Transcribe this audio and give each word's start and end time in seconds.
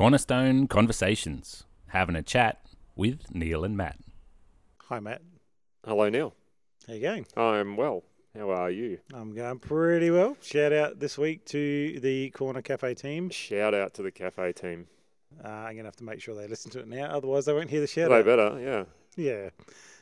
Cornerstone 0.00 0.66
Conversations, 0.66 1.64
having 1.88 2.16
a 2.16 2.22
chat 2.22 2.62
with 2.96 3.34
Neil 3.34 3.64
and 3.64 3.76
Matt. 3.76 3.98
Hi, 4.88 4.98
Matt. 4.98 5.20
Hello, 5.84 6.08
Neil. 6.08 6.34
How 6.86 6.94
you 6.94 7.02
going? 7.02 7.26
I'm 7.36 7.76
well. 7.76 8.02
How 8.34 8.48
are 8.48 8.70
you? 8.70 8.96
I'm 9.12 9.34
going 9.34 9.58
pretty 9.58 10.10
well. 10.10 10.38
Shout 10.40 10.72
out 10.72 11.00
this 11.00 11.18
week 11.18 11.44
to 11.48 12.00
the 12.00 12.30
Corner 12.30 12.62
Cafe 12.62 12.94
team. 12.94 13.28
Shout 13.28 13.74
out 13.74 13.92
to 13.92 14.02
the 14.02 14.10
cafe 14.10 14.54
team. 14.54 14.86
Uh, 15.44 15.48
I'm 15.48 15.74
going 15.74 15.76
to 15.80 15.84
have 15.84 15.96
to 15.96 16.04
make 16.04 16.22
sure 16.22 16.34
they 16.34 16.48
listen 16.48 16.70
to 16.70 16.78
it 16.78 16.88
now, 16.88 17.04
otherwise 17.04 17.44
they 17.44 17.52
won't 17.52 17.68
hear 17.68 17.82
the 17.82 17.86
shout 17.86 18.08
they 18.08 18.20
out. 18.20 18.24
better, 18.24 18.58
yeah. 18.58 18.84
Yeah. 19.22 19.50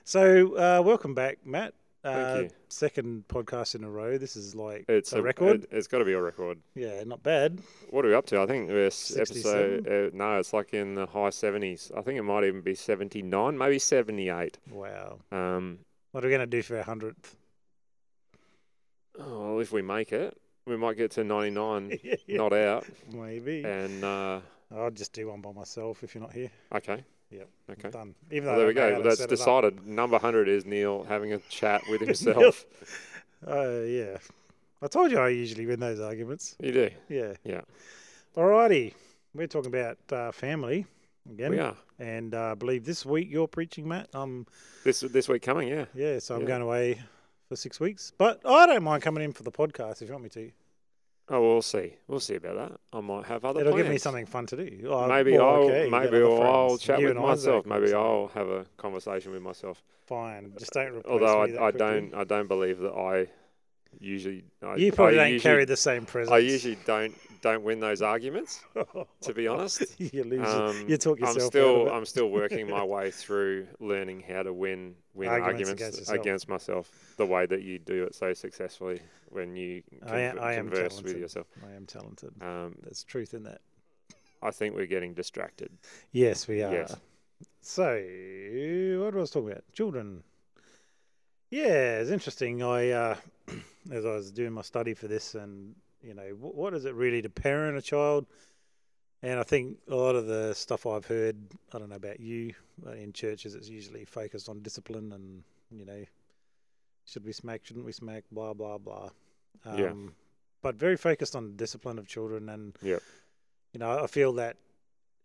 So, 0.05 0.55
uh, 0.55 0.81
welcome 0.81 1.15
back, 1.17 1.45
Matt. 1.45 1.75
Uh. 2.09 2.49
Second 2.71 3.25
podcast 3.29 3.75
in 3.75 3.83
a 3.83 3.91
row. 3.91 4.19
This 4.19 4.37
is 4.37 4.55
like 4.55 4.85
It's 4.89 5.13
a, 5.13 5.23
record. 5.23 5.65
It, 5.65 5.73
has 5.73 5.87
got 5.89 5.99
to 5.99 6.05
be 6.05 6.13
a 6.13 6.21
record. 6.21 6.59
yeah, 6.75 7.03
not 7.05 7.23
bad. 7.23 7.61
What 7.91 8.05
are 8.05 8.09
we 8.09 8.15
up 8.15 8.27
to? 8.27 8.41
I 8.41 8.47
think 8.47 8.71
67? 8.93 9.75
episode. 9.79 9.87
Uh, 9.89 10.11
no, 10.17 10.39
it's 10.39 10.53
like 10.53 10.75
in 10.75 10.95
the 10.95 11.07
high 11.07 11.31
seventies. 11.31 11.91
I 11.97 12.03
think 12.03 12.19
it 12.19 12.23
might 12.23 12.45
even 12.45 12.61
be 12.61 12.75
seventy 12.75 13.23
nine, 13.23 13.57
maybe 13.57 13.79
seventy 13.79 14.29
eight. 14.29 14.59
Wow. 14.71 15.21
Um, 15.33 15.79
What 16.13 16.25
are 16.25 16.29
we 16.29 16.35
going 16.35 16.41
to 16.49 16.57
do 16.57 16.63
for 16.63 16.77
our 16.77 16.83
hundredth? 16.85 17.37
oh, 19.19 19.53
well, 19.55 19.61
if 19.61 19.73
we 19.73 19.83
make 19.83 20.13
it, 20.13 20.37
we 20.67 20.77
might 20.77 20.97
get 20.97 21.11
to 21.13 21.25
ninety 21.25 21.51
nine. 21.51 21.99
yeah, 22.05 22.15
Not 22.29 22.53
out, 22.53 22.87
maybe. 23.13 23.65
and 23.65 24.05
uh, 24.05 24.41
I'll 24.75 24.91
just 24.91 25.13
do 25.13 25.29
one 25.29 25.41
by 25.41 25.53
myself 25.53 26.03
if 26.05 26.15
you're 26.15 26.23
not 26.23 26.33
here. 26.33 26.51
okay, 26.75 27.03
Yep. 27.31 27.49
okay. 27.73 27.91
Done. 27.91 28.15
Even 28.31 28.47
Well, 28.47 28.55
though 28.55 28.59
there 28.61 28.69
we 28.69 28.75
go. 28.75 29.03
That's 29.03 29.19
set 29.19 29.25
it 29.31 29.33
up. 29.33 29.39
decided. 29.39 29.87
Number 29.87 30.19
hundred 30.19 30.49
is 30.49 30.65
Neil 30.65 31.05
having 31.09 31.33
a 31.33 31.39
chat 31.51 31.83
with 31.91 32.01
himself. 32.07 32.65
Uh, 33.47 33.81
yeah. 33.87 34.19
I 34.81 34.87
told 34.87 35.11
you 35.11 35.19
I 35.19 35.29
usually 35.31 35.67
win 35.67 35.81
those 35.81 36.01
arguments. 36.01 36.57
you 36.61 36.73
do. 36.73 36.91
Yeah. 37.09 37.33
Yeah. 37.45 37.61
Alrighty. 38.37 38.95
We're 39.35 39.47
talking 39.47 39.73
about 39.75 39.99
uh, 40.11 40.33
family 40.33 40.87
again. 41.31 41.51
We 41.51 41.59
are. 41.59 41.77
And 41.99 42.35
uh, 42.35 42.53
I 42.53 42.55
believe 42.55 42.85
this 42.85 43.05
week 43.05 43.29
you're 43.31 43.49
preaching, 43.49 43.87
Matt. 43.89 44.09
Um, 44.15 44.47
This 44.85 45.01
this 45.01 45.29
week 45.29 45.43
coming, 45.43 45.69
yeah. 45.69 45.87
yeah, 45.95 46.19
so 46.21 46.35
I'm 46.37 46.43
Yeah. 46.43 46.47
going 46.47 46.63
away 46.63 47.01
for 47.49 47.57
six 47.57 47.81
weeks. 47.81 48.13
But 48.17 48.41
I 48.47 48.67
don't 48.67 48.85
mind 48.85 49.03
coming 49.03 49.25
in 49.25 49.33
for 49.33 49.43
the 49.43 49.51
podcast 49.53 50.01
if 50.01 50.09
you 50.09 50.13
want 50.15 50.25
me 50.25 50.31
to. 50.31 50.51
Oh, 51.31 51.43
we'll 51.43 51.63
see. 51.63 51.95
We'll 52.07 52.21
see 52.21 52.37
about 52.37 52.57
that. 52.57 52.81
I 52.93 53.01
might 53.01 53.27
have 53.27 53.45
other 53.45 53.61
It'll 53.61 53.73
plans. 53.73 53.85
give 53.85 53.93
me 53.93 53.99
something 53.99 54.25
fun 54.27 54.47
to 54.47 54.57
do. 54.57 54.89
Oh, 54.89 55.07
Maybe 55.07 55.37
well, 55.37 55.47
I'll 55.47 55.63
okay, 55.65 55.89
maybe 55.91 56.23
I'll 56.23 56.79
chat 56.79 57.01
You 57.01 57.09
with 57.09 57.17
myself. 57.19 57.67
Maybe. 57.67 57.93
I'll 57.93 58.29
have 58.35 58.49
a 58.49 58.65
conversation 58.79 59.33
with 59.33 59.43
myself. 59.43 59.83
Fine. 60.07 60.55
Just 60.59 60.73
don't 60.73 60.95
replace 60.97 61.05
Although 61.13 61.43
I, 61.43 61.67
I 61.67 61.71
don't 61.71 62.15
I 62.15 62.25
don't 62.25 62.49
believe 62.49 62.79
that 62.79 62.93
I 62.95 63.27
usually 64.01 64.45
I, 64.63 64.77
You 64.77 64.93
probably 64.93 65.19
I 65.19 65.25
don't 65.25 65.33
usually, 65.35 65.51
carry 65.51 65.65
the 65.65 65.77
same 65.77 66.07
presence. 66.07 66.33
I 66.33 66.39
usually 66.39 66.79
don't 66.87 67.15
don't 67.41 67.63
win 67.63 67.79
those 67.81 68.03
arguments. 68.03 68.61
To 69.23 69.33
be 69.35 69.47
honest, 69.47 69.83
you 70.01 70.25
lose. 70.25 70.47
um, 70.49 70.85
you 70.89 70.97
talk 70.97 71.21
yourself 71.21 71.37
I'm 71.43 71.51
still. 71.51 71.89
I'm 71.89 72.05
still 72.05 72.31
working 72.31 72.69
my 72.69 72.83
way 72.95 73.11
through 73.11 73.69
learning 73.81 74.25
how 74.29 74.43
to 74.43 74.53
win 74.53 74.95
win 75.15 75.29
Arguments 75.29 75.71
arguments, 75.71 75.99
against 75.99 76.11
against 76.13 76.49
myself 76.49 76.91
the 77.17 77.27
way 77.27 77.47
that 77.47 77.63
you 77.63 77.79
do 77.79 78.05
it 78.05 78.15
so 78.15 78.33
successfully 78.35 79.01
when 79.31 79.57
you 79.57 79.83
I 80.07 80.21
am- 80.21 80.39
I 80.39 80.55
am 80.55 80.69
converse 80.69 80.97
with 80.97 81.13
talented. 81.15 81.21
yourself. 81.21 81.47
I 81.71 81.77
am 81.77 81.87
talented. 81.87 82.33
Um, 82.41 82.77
There's 82.83 83.05
truth 83.05 83.35
in 83.35 83.43
that. 83.45 83.61
I 84.43 84.51
think 84.53 84.75
we're 84.75 84.87
getting 84.87 85.15
distracted. 85.15 85.71
Yes, 86.13 86.47
we 86.47 86.63
are. 86.63 86.73
Yes. 86.73 86.95
So, 87.61 87.85
what 89.03 89.15
was 89.15 89.31
I 89.31 89.35
talking 89.35 89.51
about? 89.51 89.65
Children. 89.73 90.23
Yeah, 91.51 91.99
it's 92.01 92.11
interesting. 92.11 92.63
I, 92.63 92.91
uh, 92.91 93.17
as 93.91 94.05
I 94.05 94.11
was 94.11 94.31
doing 94.31 94.53
my 94.53 94.63
study 94.63 94.95
for 94.95 95.09
this, 95.09 95.35
and 95.35 95.75
you 96.03 96.15
know, 96.15 96.37
what, 96.39 96.55
what 96.55 96.75
is 96.75 96.85
it 96.85 96.95
really 96.95 97.23
to 97.23 97.29
parent 97.31 97.77
a 97.77 97.83
child? 97.83 98.27
And 99.23 99.41
I 99.41 99.43
think 99.43 99.79
a 99.89 99.97
lot 99.97 100.15
of 100.15 100.27
the 100.27 100.55
stuff 100.55 100.87
I've 100.87 101.07
heard, 101.07 101.37
I 101.73 101.79
don't 101.79 101.89
know 101.89 101.97
about 101.97 102.21
you, 102.21 102.55
in 102.97 103.13
churches, 103.13 103.55
it's 103.55 103.69
usually 103.69 104.05
focused 104.05 104.49
on 104.49 104.63
discipline 104.63 105.13
and 105.13 105.43
you 105.71 105.85
know, 105.85 106.05
should 107.05 107.25
we 107.25 107.33
smack, 107.33 107.65
shouldn't 107.65 107.85
we 107.85 107.93
smack, 107.93 108.25
blah 108.31 108.55
blah 108.55 108.79
blah. 108.79 109.11
Um, 109.65 109.79
Yeah. 109.79 109.93
But 110.61 110.75
very 110.75 110.97
focused 110.97 111.37
on 111.37 111.57
discipline 111.57 111.99
of 111.99 112.09
children, 112.09 112.49
and 112.49 112.77
yeah. 112.83 112.99
you 113.73 113.79
know, 113.81 114.03
I 114.03 114.07
feel 114.09 114.33
that 114.35 114.57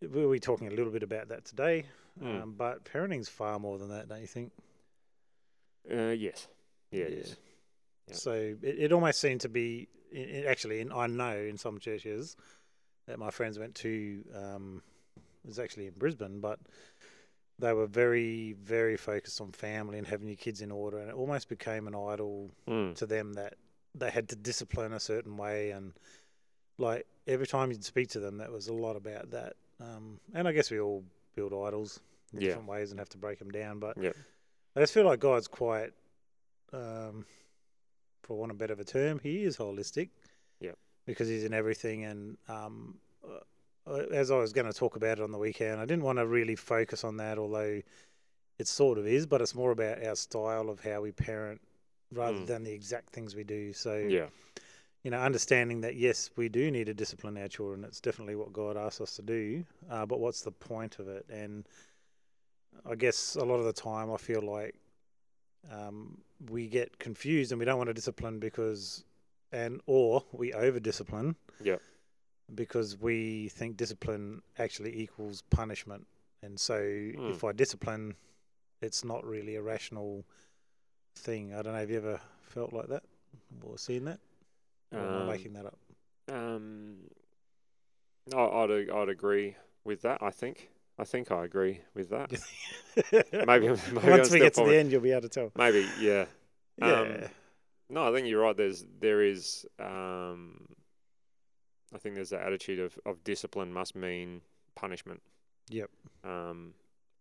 we 0.01 0.25
were 0.25 0.37
talking 0.37 0.67
a 0.67 0.71
little 0.71 0.91
bit 0.91 1.03
about 1.03 1.29
that 1.29 1.45
today. 1.45 1.85
Mm. 2.21 2.41
Um, 2.43 2.53
but 2.55 2.83
parenting's 2.83 3.29
far 3.29 3.59
more 3.59 3.79
than 3.79 3.89
that, 3.89 4.07
don't 4.07 4.21
you 4.21 4.27
think? 4.27 4.51
Uh, 5.91 6.09
yes. 6.09 6.47
Yeah, 6.91 7.05
Yeah. 7.05 7.15
is. 7.15 7.35
Yeah. 8.07 8.15
So 8.15 8.31
it, 8.61 8.75
it 8.79 8.91
almost 8.91 9.19
seemed 9.19 9.41
to 9.41 9.49
be, 9.49 9.87
i 10.15 10.43
i 10.45 10.49
actually, 10.49 10.79
in, 10.81 10.91
I 10.91 11.07
know 11.07 11.37
in 11.37 11.57
some 11.57 11.79
churches 11.79 12.35
that 13.07 13.19
my 13.19 13.31
friends 13.31 13.59
went 13.59 13.75
to, 13.75 14.23
um, 14.35 14.81
it 15.43 15.47
was 15.47 15.59
actually 15.59 15.87
in 15.87 15.93
Brisbane, 15.93 16.39
but 16.39 16.59
they 17.59 17.73
were 17.73 17.87
very, 17.87 18.53
very 18.53 18.97
focused 18.97 19.39
on 19.41 19.51
family 19.51 19.97
and 19.97 20.07
having 20.07 20.27
your 20.27 20.37
kids 20.37 20.61
in 20.61 20.71
order, 20.71 20.97
and 20.99 21.09
it 21.09 21.15
almost 21.15 21.49
became 21.49 21.87
an 21.87 21.95
idol 21.95 22.51
Mm. 22.67 22.95
to 22.95 23.05
them 23.05 23.33
that 23.33 23.55
they 23.95 24.09
had 24.09 24.29
to 24.29 24.35
discipline 24.35 24.93
a 24.93 24.99
certain 24.99 25.37
way, 25.37 25.71
and 25.71 25.93
like 26.77 27.05
every 27.27 27.45
time 27.47 27.71
you'd 27.71 27.83
speak 27.83 28.09
to 28.09 28.19
them, 28.19 28.37
that 28.37 28.51
was 28.51 28.67
a 28.67 28.73
lot 28.73 28.95
about 28.95 29.31
that. 29.31 29.53
Um, 29.79 30.19
and 30.33 30.47
I 30.47 30.51
guess 30.51 30.71
we 30.71 30.79
all 30.79 31.03
build 31.35 31.53
idols 31.53 31.99
in 32.31 32.39
Yeah. 32.39 32.47
different 32.47 32.67
ways 32.67 32.91
and 32.91 32.99
have 32.99 33.09
to 33.09 33.17
break 33.17 33.39
them 33.39 33.51
down, 33.51 33.79
but 33.79 33.97
Yep. 33.97 34.15
I 34.75 34.79
just 34.79 34.93
feel 34.93 35.05
like 35.05 35.19
God's 35.19 35.47
quite, 35.47 35.93
um, 36.71 37.25
for 38.23 38.37
want 38.37 38.51
of 38.51 38.57
a 38.57 38.59
better 38.59 38.73
of 38.73 38.79
a 38.79 38.83
term, 38.83 39.19
He 39.21 39.43
is 39.43 39.57
holistic. 39.57 40.09
Yeah. 40.59 40.71
Because 41.05 41.27
He's 41.27 41.43
in 41.43 41.53
everything, 41.53 42.05
and 42.05 42.37
um, 42.47 42.95
uh, 43.87 43.93
as 44.11 44.31
I 44.31 44.37
was 44.37 44.53
going 44.53 44.67
to 44.67 44.73
talk 44.73 44.95
about 44.95 45.19
it 45.19 45.23
on 45.23 45.31
the 45.31 45.37
weekend, 45.37 45.79
I 45.79 45.85
didn't 45.85 46.03
want 46.03 46.17
to 46.19 46.25
really 46.25 46.55
focus 46.55 47.03
on 47.03 47.17
that, 47.17 47.37
although 47.37 47.81
it 48.59 48.67
sort 48.67 48.97
of 48.97 49.05
is, 49.07 49.25
but 49.25 49.41
it's 49.41 49.55
more 49.55 49.71
about 49.71 50.03
our 50.03 50.15
style 50.15 50.69
of 50.69 50.79
how 50.81 51.01
we 51.01 51.11
parent 51.11 51.59
rather 52.11 52.37
Mm. 52.39 52.47
than 52.47 52.63
the 52.63 52.71
exact 52.71 53.09
things 53.09 53.35
we 53.35 53.43
do. 53.43 53.73
So 53.73 53.97
Yeah. 53.97 54.29
you 55.03 55.11
know, 55.11 55.19
understanding 55.19 55.81
that 55.81 55.95
yes, 55.95 56.29
we 56.37 56.47
do 56.47 56.71
need 56.71 56.85
to 56.85 56.93
discipline 56.93 57.37
our 57.37 57.49
children. 57.49 57.83
It's 57.83 57.99
definitely 57.99 58.35
what 58.35 58.53
God 58.53 58.77
asks 58.77 59.01
us 59.01 59.15
to 59.17 59.21
do. 59.21 59.65
Uh, 59.89 60.05
but 60.05 60.21
what's 60.21 60.41
the 60.43 60.51
point 60.51 60.99
of 60.99 61.09
it? 61.09 61.25
And 61.29 61.67
I 62.85 62.95
guess 62.95 63.35
a 63.35 63.43
lot 63.43 63.55
of 63.55 63.65
the 63.65 63.73
time, 63.73 64.11
I 64.13 64.17
feel 64.17 64.41
like 64.41 64.75
um, 65.71 66.17
we 66.49 66.67
get 66.67 66.99
confused 66.99 67.51
and 67.51 67.59
we 67.59 67.65
don't 67.65 67.77
want 67.77 67.89
to 67.89 67.93
discipline 67.93 68.39
because, 68.39 69.03
and 69.51 69.81
or 69.85 70.23
we 70.31 70.53
over 70.53 70.79
discipline. 70.79 71.35
Yep. 71.61 71.81
Because 72.53 72.97
we 72.99 73.49
think 73.49 73.77
discipline 73.77 74.41
actually 74.59 74.99
equals 75.01 75.41
punishment, 75.49 76.05
and 76.41 76.59
so 76.59 76.77
Hmm. 76.77 77.29
if 77.29 77.43
I 77.43 77.53
discipline, 77.53 78.15
it's 78.81 79.03
not 79.03 79.25
really 79.25 79.55
a 79.55 79.61
rational 79.61 80.25
thing. 81.15 81.53
I 81.53 81.61
don't 81.61 81.73
know. 81.73 81.79
Have 81.79 81.89
you 81.89 81.97
ever 81.97 82.19
felt 82.41 82.73
like 82.73 82.87
that 82.87 83.03
or 83.65 83.77
seen 83.77 84.05
that? 84.05 84.19
Or 84.91 84.99
Um, 84.99 85.27
making 85.27 85.53
that 85.53 85.65
up? 85.65 85.77
Um, 86.29 86.97
I'd 88.35 88.89
I'd 88.89 89.09
agree 89.09 89.55
with 89.83 90.01
that. 90.01 90.21
I 90.21 90.29
think 90.29 90.69
I 90.99 91.03
think 91.05 91.31
I 91.31 91.43
agree 91.43 91.81
with 91.95 92.09
that. 92.11 92.31
Maybe, 93.11 93.45
maybe 93.45 93.67
I'm 93.67 94.09
Once 94.09 94.29
we 94.29 94.39
get 94.39 94.53
to 94.55 94.63
the 94.65 94.77
end, 94.77 94.91
you'll 94.91 95.01
be 95.01 95.11
able 95.11 95.21
to 95.21 95.29
tell. 95.29 95.51
maybe 95.57 95.87
yeah. 95.99 96.25
Yeah. 96.77 96.99
Um, 97.01 97.17
No, 97.89 98.07
I 98.07 98.11
think 98.15 98.27
you're 98.27 98.41
right. 98.41 98.55
There's 98.57 98.85
there 98.99 99.21
is 99.23 99.65
um, 99.79 100.67
I 101.93 101.97
think 101.97 102.15
there's 102.15 102.29
that 102.31 102.41
attitude 102.41 102.79
of, 102.79 102.97
of 103.05 103.23
discipline 103.23 103.71
must 103.73 103.95
mean 103.95 104.41
punishment. 104.75 105.21
Yep. 105.69 105.89
Um, 106.23 106.73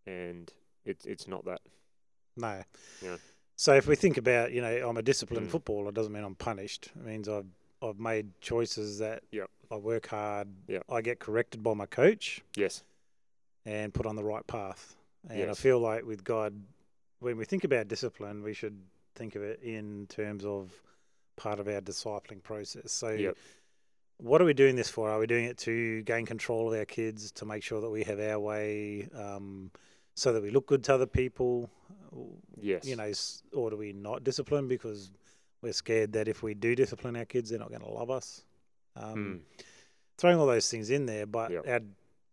and 0.05 0.51
it's 0.85 1.05
it's 1.05 1.27
not 1.27 1.45
that. 1.45 1.61
no. 2.37 2.61
Yeah. 3.01 3.17
So 3.55 3.73
if 3.75 3.85
we 3.87 3.95
think 3.95 4.17
about, 4.17 4.51
you 4.51 4.61
know, 4.61 4.89
I'm 4.89 4.97
a 4.97 5.01
disciplined 5.03 5.47
Mm. 5.47 5.51
footballer, 5.51 5.91
doesn't 5.91 6.11
mean 6.11 6.23
I'm 6.23 6.35
punished. 6.35 6.91
It 6.95 7.05
means 7.05 7.29
I've 7.29 7.45
I've 7.81 7.99
made 7.99 8.39
choices 8.41 8.99
that 8.99 9.23
Yep. 9.31 9.49
I 9.71 9.75
work 9.77 10.07
hard. 10.07 10.47
Yep. 10.67 10.83
I 10.89 11.01
get 11.01 11.19
corrected 11.19 11.61
by 11.63 11.73
my 11.75 11.85
coach 11.85 12.41
Yes. 12.55 12.83
And 13.65 13.93
put 13.93 14.05
on 14.05 14.15
the 14.15 14.23
right 14.23 14.45
path. 14.47 14.95
And 15.29 15.49
I 15.49 15.53
feel 15.53 15.79
like 15.79 16.05
with 16.05 16.23
God, 16.23 16.53
when 17.19 17.37
we 17.37 17.45
think 17.45 17.63
about 17.63 17.87
discipline, 17.87 18.43
we 18.43 18.53
should 18.53 18.77
think 19.15 19.35
of 19.35 19.43
it 19.43 19.61
in 19.63 20.05
terms 20.07 20.43
of 20.43 20.71
part 21.37 21.59
of 21.59 21.67
our 21.67 21.79
discipling 21.81 22.43
process. 22.43 22.91
So 22.91 23.09
Yep. 23.11 23.37
what 24.17 24.41
are 24.41 24.45
we 24.45 24.53
doing 24.53 24.75
this 24.75 24.89
for? 24.89 25.09
Are 25.09 25.19
we 25.19 25.27
doing 25.27 25.45
it 25.45 25.57
to 25.59 26.01
gain 26.03 26.25
control 26.25 26.71
of 26.71 26.77
our 26.77 26.85
kids, 26.85 27.31
to 27.33 27.45
make 27.45 27.63
sure 27.63 27.79
that 27.81 27.89
we 27.89 28.03
have 28.03 28.19
our 28.19 28.39
way, 28.39 29.07
um, 29.13 29.71
so 30.15 30.33
that 30.33 30.43
we 30.43 30.51
look 30.51 30.67
good 30.67 30.83
to 30.85 30.93
other 30.93 31.05
people? 31.07 31.69
Yes. 32.59 32.85
You 32.85 32.95
know, 32.97 33.11
or 33.53 33.69
do 33.71 33.77
we 33.77 33.93
not 33.93 34.23
discipline 34.23 34.67
because 34.67 35.11
we're 35.61 35.73
scared 35.73 36.11
that 36.13 36.27
if 36.27 36.43
we 36.43 36.53
do 36.53 36.75
discipline 36.75 37.15
our 37.15 37.25
kids, 37.25 37.49
they're 37.49 37.59
not 37.59 37.69
going 37.69 37.81
to 37.81 37.89
love 37.89 38.11
us? 38.11 38.43
Um, 38.95 39.41
Mm. 39.57 39.57
Throwing 40.17 40.37
all 40.37 40.45
those 40.45 40.69
things 40.69 40.91
in 40.91 41.05
there, 41.07 41.25
but 41.25 41.49
Yep. 41.51 41.67
our 41.67 41.79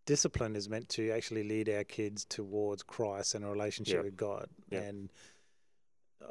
discipline 0.06 0.56
is 0.56 0.68
meant 0.68 0.88
to 0.90 1.10
actually 1.10 1.42
lead 1.44 1.68
our 1.68 1.84
kids 1.84 2.24
towards 2.24 2.82
Christ 2.82 3.34
and 3.34 3.44
a 3.44 3.48
relationship 3.48 3.96
Yep. 3.96 4.04
with 4.04 4.16
God. 4.16 4.48
Yep. 4.70 4.82
And 4.82 5.12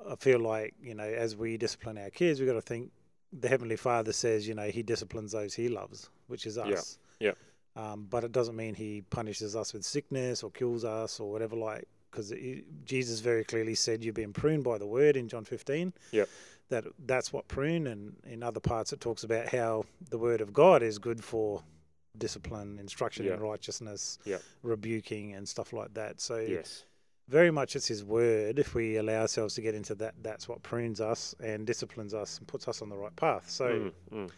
I 0.10 0.16
feel 0.16 0.40
like, 0.40 0.74
you 0.82 0.94
know, 0.96 1.04
as 1.04 1.36
we 1.36 1.58
discipline 1.58 1.98
our 1.98 2.10
kids, 2.10 2.40
we've 2.40 2.48
got 2.48 2.56
to 2.56 2.62
think 2.62 2.92
the 3.32 3.48
Heavenly 3.48 3.76
Father 3.76 4.14
says, 4.14 4.48
you 4.48 4.54
know, 4.56 4.70
He 4.70 4.84
disciplines 4.84 5.32
those 5.32 5.54
He 5.54 5.70
loves, 5.70 6.10
which 6.28 6.46
is 6.46 6.58
us. 6.58 6.98
Yeah. 7.20 7.32
Um, 7.76 8.08
but 8.10 8.24
it 8.24 8.32
doesn't 8.32 8.56
mean 8.56 8.74
he 8.76 9.04
punishes 9.10 9.56
us 9.56 9.74
with 9.74 9.86
sickness 9.86 10.44
or 10.44 10.52
kills 10.52 10.84
us 10.84 11.20
or 11.20 11.32
whatever. 11.32 11.56
Like 11.56 11.88
because 12.12 12.34
Jesus 12.86 13.20
very 13.20 13.44
clearly 13.44 13.76
said 13.76 14.04
you've 14.04 14.16
been 14.16 14.34
pruned 14.34 14.64
by 14.64 14.78
the 14.78 14.88
word 14.88 15.16
in 15.16 15.28
John 15.28 15.46
15. 15.46 15.94
Yep. 16.12 16.30
That 16.70 16.86
that's 17.06 17.32
what 17.34 17.48
prune, 17.48 17.88
and 17.88 18.16
in 18.28 18.44
other 18.44 18.60
parts 18.60 18.94
it 18.94 19.00
talks 19.00 19.24
about 19.24 19.50
how 19.50 19.86
the 20.10 20.18
word 20.20 20.40
of 20.42 20.54
God 20.54 20.84
is 20.84 21.00
good 21.00 21.24
for 21.24 21.64
discipline, 22.20 22.78
instruction 22.80 23.26
Yeah. 23.26 23.34
in 23.36 23.40
righteousness, 23.40 24.20
Yep. 24.26 24.42
rebuking, 24.64 25.34
and 25.34 25.48
stuff 25.48 25.74
like 25.74 25.94
that. 25.96 26.20
So 26.22 26.38
Yes. 26.38 26.84
very 27.28 27.52
much 27.52 27.76
it's 27.76 27.88
His 27.88 28.04
word. 28.04 28.60
If 28.60 28.74
we 28.76 28.98
allow 28.98 29.22
ourselves 29.22 29.56
to 29.56 29.62
get 29.62 29.74
into 29.76 29.96
that, 29.96 30.16
that's 30.22 30.48
what 30.48 30.62
prunes 30.64 31.00
us 31.02 31.34
and 31.40 31.66
disciplines 31.66 32.14
us 32.14 32.38
and 32.40 32.48
puts 32.48 32.68
us 32.68 32.82
on 32.82 32.90
the 32.90 32.98
right 32.98 33.16
path. 33.16 33.50
So. 33.50 33.68
Mm, 33.70 33.94
mm. 34.12 34.32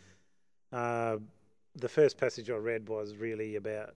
Uh, 0.71 1.17
the 1.75 1.89
first 1.89 2.17
passage 2.17 2.49
I 2.49 2.55
read 2.55 2.87
was 2.87 3.15
really 3.15 3.55
about 3.55 3.95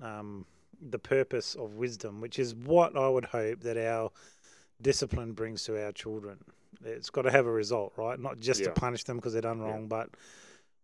um, 0.00 0.44
the 0.80 0.98
purpose 0.98 1.54
of 1.54 1.74
wisdom, 1.74 2.20
which 2.20 2.38
is 2.38 2.54
what 2.54 2.96
I 2.96 3.08
would 3.08 3.24
hope 3.26 3.60
that 3.60 3.76
our 3.76 4.10
discipline 4.80 5.32
brings 5.32 5.62
to 5.64 5.80
our 5.84 5.92
children. 5.92 6.38
It's 6.84 7.10
got 7.10 7.22
to 7.22 7.30
have 7.30 7.46
a 7.46 7.52
result, 7.52 7.92
right? 7.96 8.18
Not 8.18 8.40
just 8.40 8.60
Yeah. 8.60 8.66
to 8.68 8.72
punish 8.72 9.04
them 9.04 9.16
because 9.16 9.32
they're 9.32 9.42
done 9.42 9.58
Yeah. 9.60 9.66
wrong, 9.66 9.86
but 9.86 10.10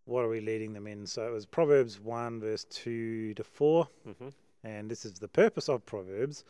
what 0.09 0.25
are 0.25 0.29
we 0.29 0.41
leading 0.41 0.73
them 0.73 0.87
in? 0.87 1.05
So 1.05 1.27
it 1.27 1.31
was 1.31 1.45
Proverbs 1.45 1.99
1, 1.99 2.39
verse 2.39 2.65
2 2.65 3.35
to 3.35 3.43
4. 3.43 3.87
Mhm. 4.07 4.33
And 4.63 4.89
this 4.89 5.05
is 5.05 5.13
the 5.13 5.27
purpose 5.27 5.69
of 5.69 5.85
Proverbs 5.85 6.43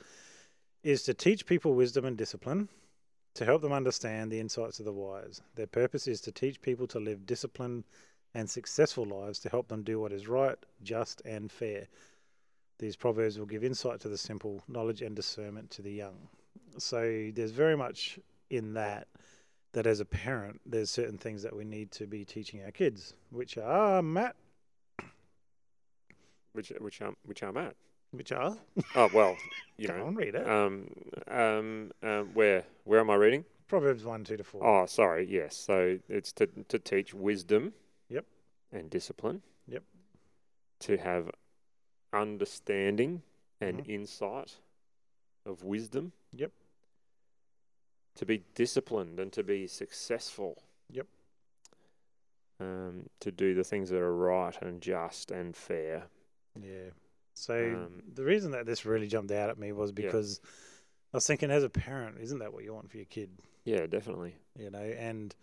is 0.81 1.03
to 1.03 1.13
teach 1.13 1.45
people 1.45 1.75
wisdom 1.75 2.05
and 2.05 2.17
discipline, 2.17 2.69
to 3.33 3.45
help 3.45 3.61
them 3.61 3.73
understand 3.73 4.31
the 4.31 4.39
insights 4.39 4.79
of 4.79 4.85
the 4.85 4.93
wise. 4.93 5.41
Their 5.55 5.67
purpose 5.67 6.07
is 6.07 6.21
to 6.21 6.31
teach 6.31 6.61
people 6.61 6.87
to 6.87 6.99
live 6.99 7.25
disciplined 7.25 7.83
and 8.33 8.49
successful 8.49 9.05
lives 9.05 9.39
to 9.39 9.49
help 9.49 9.67
them 9.67 9.83
do 9.83 9.99
what 9.99 10.13
is 10.13 10.27
right, 10.27 10.57
just, 10.81 11.21
and 11.25 11.51
fair. 11.51 11.87
These 12.77 12.95
proverbs 12.95 13.37
will 13.37 13.45
give 13.45 13.63
insight 13.63 13.99
to 14.01 14.09
the 14.09 14.17
simple, 14.17 14.63
knowledge 14.67 15.01
and 15.01 15.15
discernment 15.15 15.69
to 15.71 15.81
the 15.81 15.91
young. 15.91 16.29
So 16.77 17.31
there's 17.33 17.51
very 17.51 17.75
much 17.75 18.19
in 18.49 18.73
that 18.73 19.07
that 19.73 19.85
as 19.85 19.99
a 19.99 20.05
parent, 20.05 20.61
there's 20.65 20.89
certain 20.89 21.17
things 21.17 21.43
that 21.43 21.55
we 21.55 21.63
need 21.63 21.91
to 21.91 22.07
be 22.07 22.25
teaching 22.25 22.63
our 22.63 22.71
kids, 22.71 23.13
which 23.31 23.57
are 23.57 24.01
Matt, 24.01 24.35
Which 26.53 26.69
which 26.79 27.01
I'm 27.01 27.15
which 27.25 27.43
I'm 27.43 27.57
at. 27.57 27.75
which 28.11 28.31
are 28.31 28.57
Oh 28.95 29.09
well, 29.13 29.37
you 29.77 29.87
Come 29.87 29.97
know. 29.99 30.05
on, 30.07 30.15
read 30.15 30.35
it. 30.35 30.47
Um, 30.49 30.87
um, 31.27 31.91
um, 32.01 32.29
where 32.33 32.63
where 32.85 32.99
am 32.99 33.09
I 33.09 33.15
reading? 33.15 33.45
Proverbs 33.67 34.03
one, 34.03 34.23
two 34.23 34.35
to 34.37 34.43
four. 34.43 34.65
Oh, 34.65 34.85
sorry. 34.87 35.27
Yes. 35.29 35.55
So 35.55 35.99
it's 36.09 36.31
to 36.33 36.47
to 36.47 36.79
teach 36.79 37.13
wisdom. 37.13 37.73
Yep. 38.09 38.25
And 38.71 38.89
discipline. 38.89 39.43
Yep. 39.67 39.83
To 40.81 40.97
have 40.97 41.29
understanding 42.11 43.21
and 43.61 43.83
Mhm. 43.83 43.89
insight 43.89 44.57
of 45.45 45.63
wisdom. 45.63 46.13
Yep. 46.33 46.51
To 48.19 48.25
be 48.25 48.43
disciplined 48.53 49.17
and 49.19 49.31
to 49.33 49.43
be 49.43 49.65
successful. 49.65 50.61
Yep. 50.91 51.07
Um, 52.59 53.05
to 53.21 53.31
do 53.31 53.55
the 53.55 53.63
things 53.63 53.89
that 53.89 53.99
are 54.01 54.13
right 54.13 54.61
and 54.61 54.81
just 54.81 55.31
and 55.31 55.55
fair. 55.55 56.03
Yeah. 56.61 56.89
So 57.33 57.55
Um, 57.85 58.03
the 58.13 58.25
reason 58.25 58.51
that 58.51 58.65
this 58.65 58.85
really 58.85 59.07
jumped 59.07 59.31
out 59.31 59.49
at 59.49 59.57
me 59.57 59.71
was 59.71 59.91
Yeah. 59.91 59.95
because 60.05 60.41
I 61.13 61.17
was 61.17 61.25
thinking, 61.27 61.49
as 61.49 61.63
a 61.63 61.69
parent, 61.69 62.19
isn't 62.19 62.39
that 62.39 62.51
what 62.51 62.65
you 62.65 62.73
want 62.73 62.91
for 62.91 62.97
your 62.97 63.05
kid? 63.05 63.29
Yeah, 63.63 63.87
definitely. 63.87 64.35
you 64.57 64.69
know, 64.69 64.83
and 64.83 65.33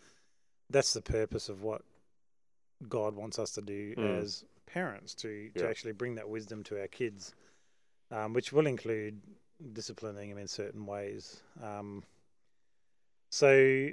that's 0.68 0.92
the 0.92 1.00
purpose 1.00 1.48
of 1.48 1.62
what 1.62 1.82
God 2.86 3.14
wants 3.14 3.38
us 3.38 3.52
to 3.52 3.62
do 3.62 3.94
Mm. 3.94 4.18
as 4.18 4.44
parents 4.66 5.14
to, 5.14 5.48
to 5.52 5.60
Yeah. 5.64 5.70
actually 5.70 5.92
bring 5.92 6.16
that 6.16 6.28
wisdom 6.28 6.62
to 6.64 6.78
our 6.78 6.88
kids, 6.88 7.34
um, 8.10 8.34
which 8.34 8.52
will 8.52 8.66
include 8.66 9.22
disciplining 9.72 10.28
them 10.28 10.38
in 10.38 10.48
certain 10.48 10.84
ways. 10.84 11.42
Um, 11.62 12.04
so, 13.36 13.90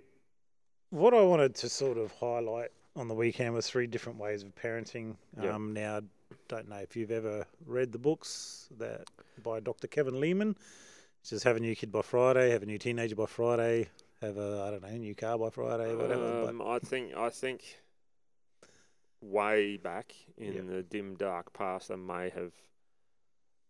what 0.89 1.13
I 1.13 1.21
wanted 1.21 1.53
to 1.55 1.67
sort 1.67 1.97
of 1.97 2.13
highlight 2.13 2.71
on 2.95 3.09
the 3.09 3.13
weekend 3.13 3.53
was 3.53 3.69
three 3.69 3.87
different 3.87 4.17
ways 4.17 4.41
of 4.41 4.55
parenting. 4.55 5.17
Yeah. 5.41 5.53
Um, 5.53 5.73
now, 5.73 5.99
don't 6.47 6.69
know 6.69 6.77
if 6.77 6.95
you've 6.95 7.11
ever 7.11 7.45
read 7.65 7.91
the 7.91 7.97
books 7.97 8.69
that 8.77 9.09
by 9.43 9.59
Dr. 9.59 9.87
Kevin 9.87 10.21
Leman. 10.21 10.55
It's 11.19 11.31
just 11.31 11.43
have 11.43 11.57
a 11.57 11.59
new 11.59 11.75
kid 11.75 11.91
by 11.91 12.03
Friday, 12.03 12.51
have 12.51 12.63
a 12.63 12.65
new 12.65 12.77
teenager 12.77 13.17
by 13.17 13.25
Friday, 13.25 13.89
have 14.21 14.37
a 14.37 14.63
I 14.65 14.71
don't 14.71 14.81
know 14.81 14.97
new 14.97 15.13
car 15.13 15.37
by 15.37 15.49
Friday, 15.49 15.93
whatever. 15.93 16.47
Um, 16.47 16.61
I 16.61 16.79
think 16.79 17.13
I 17.13 17.29
think 17.29 17.81
way 19.19 19.75
back 19.75 20.15
in 20.37 20.53
Yep. 20.53 20.67
the 20.67 20.83
dim 20.83 21.15
dark 21.15 21.51
past, 21.51 21.91
I 21.91 21.97
may 21.97 22.29
have 22.29 22.53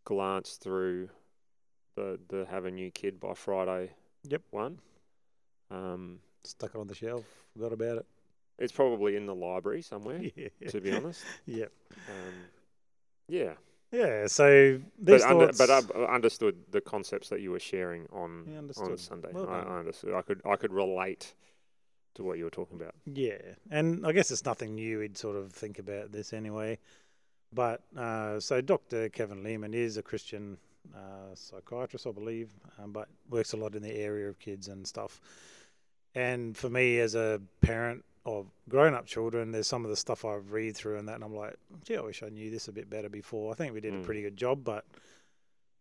glanced 0.06 0.62
through 0.62 1.10
the 1.96 2.20
the 2.28 2.46
have 2.46 2.66
a 2.66 2.72
new 2.72 2.92
kid 2.92 3.20
by 3.20 3.34
Friday. 3.34 3.96
Yep. 4.30 4.44
One. 4.52 4.78
Um, 5.72 6.20
stuck 6.44 6.76
it 6.76 6.78
on 6.78 6.88
the 6.88 6.96
shelf, 6.96 7.26
forgot 7.54 7.74
about 7.74 7.98
it. 8.00 8.06
it's 8.60 8.72
probably 8.74 9.16
in 9.16 9.26
the 9.26 9.36
library 9.36 9.82
somewhere. 9.82 10.22
Yeah. 10.36 10.70
To 10.70 10.82
be 10.82 10.92
honest. 10.94 11.24
Yep. 11.46 11.72
Um, 12.10 12.34
yeah. 13.28 13.54
Yeah. 13.92 14.28
So 14.28 14.80
But 15.00 15.22
under, 15.22 15.52
but 15.58 15.70
I 15.70 15.82
I 16.00 16.16
understood 16.16 16.56
the 16.72 16.82
concepts 16.82 17.30
that 17.30 17.42
you 17.42 17.52
were 17.52 17.60
sharing 17.60 18.08
on 18.12 18.48
on. 18.78 18.98
Sunday. 18.98 19.30
Well 19.32 19.50
I. 19.50 19.60
I 19.60 19.80
understood. 19.80 20.14
I 20.14 20.22
could 20.22 20.42
I 20.46 20.56
could 20.56 20.74
relate 20.74 21.34
to 22.16 22.24
what 22.24 22.38
you 22.38 22.44
were 22.44 22.52
talking 22.52 22.76
about. 22.80 22.94
Yeah, 23.06 23.42
and 23.72 24.06
I 24.06 24.12
guess 24.12 24.30
it's 24.30 24.46
nothing 24.46 24.76
new. 24.76 25.00
We'd 25.00 25.18
sort 25.18 25.36
of 25.36 25.52
think 25.52 25.80
about 25.80 26.12
this 26.12 26.32
anyway. 26.34 26.78
But 27.52 27.82
uh, 27.98 28.40
so 28.40 28.62
Dr. 28.62 29.10
Kevin 29.10 29.44
Leman 29.44 29.74
is 29.74 29.98
a 29.98 30.02
Christian 30.04 30.58
uh, 30.94 31.34
psychiatrist, 31.36 32.08
I 32.08 32.12
believe, 32.12 32.50
um, 32.82 32.92
but 32.92 33.08
works 33.30 33.54
a 33.54 33.58
lot 33.58 33.76
in 33.76 33.84
the 33.84 33.94
area 33.96 34.28
of 34.30 34.40
kids 34.40 34.68
and 34.68 34.86
stuff. 34.88 35.22
And 36.16 36.56
for 36.56 36.70
me, 36.70 37.00
as 37.00 37.16
a 37.16 37.42
parent 37.62 38.04
of 38.26 38.48
grown-up 38.70 39.06
children, 39.06 39.52
there's 39.52 39.68
some 39.68 39.84
of 39.84 39.90
the 39.90 39.98
stuff 39.98 40.24
I've 40.26 40.52
read 40.52 40.76
through 40.76 40.98
and 40.98 41.08
that, 41.08 41.16
and 41.16 41.24
I'm 41.24 41.36
like, 41.36 41.56
gee, 41.84 41.98
I 41.98 42.02
wish 42.02 42.24
I 42.24 42.30
knew 42.30 42.50
this 42.52 42.68
a 42.68 42.72
bit 42.72 42.90
better 42.90 43.10
before. 43.10 43.52
I 43.52 43.56
think 43.56 43.74
we 43.74 43.82
did 43.82 43.94
Mm. 43.94 44.02
a 44.02 44.06
pretty 44.06 44.22
good 44.22 44.38
job, 44.38 44.64
but 44.64 44.86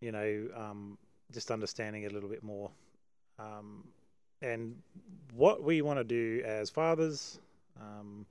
you 0.01 0.11
know, 0.11 0.49
um, 0.57 0.99
just 1.33 1.51
understanding 1.51 2.03
it 2.03 2.11
a 2.11 2.15
little 2.15 2.29
bit 2.29 2.43
more. 2.43 2.71
Um, 3.39 3.85
and 4.41 4.83
what 5.33 5.63
we 5.63 5.81
want 5.83 6.01
to 6.01 6.05
do 6.05 6.43
as 6.45 6.71
fathers, 6.71 7.39
um, 7.81 8.27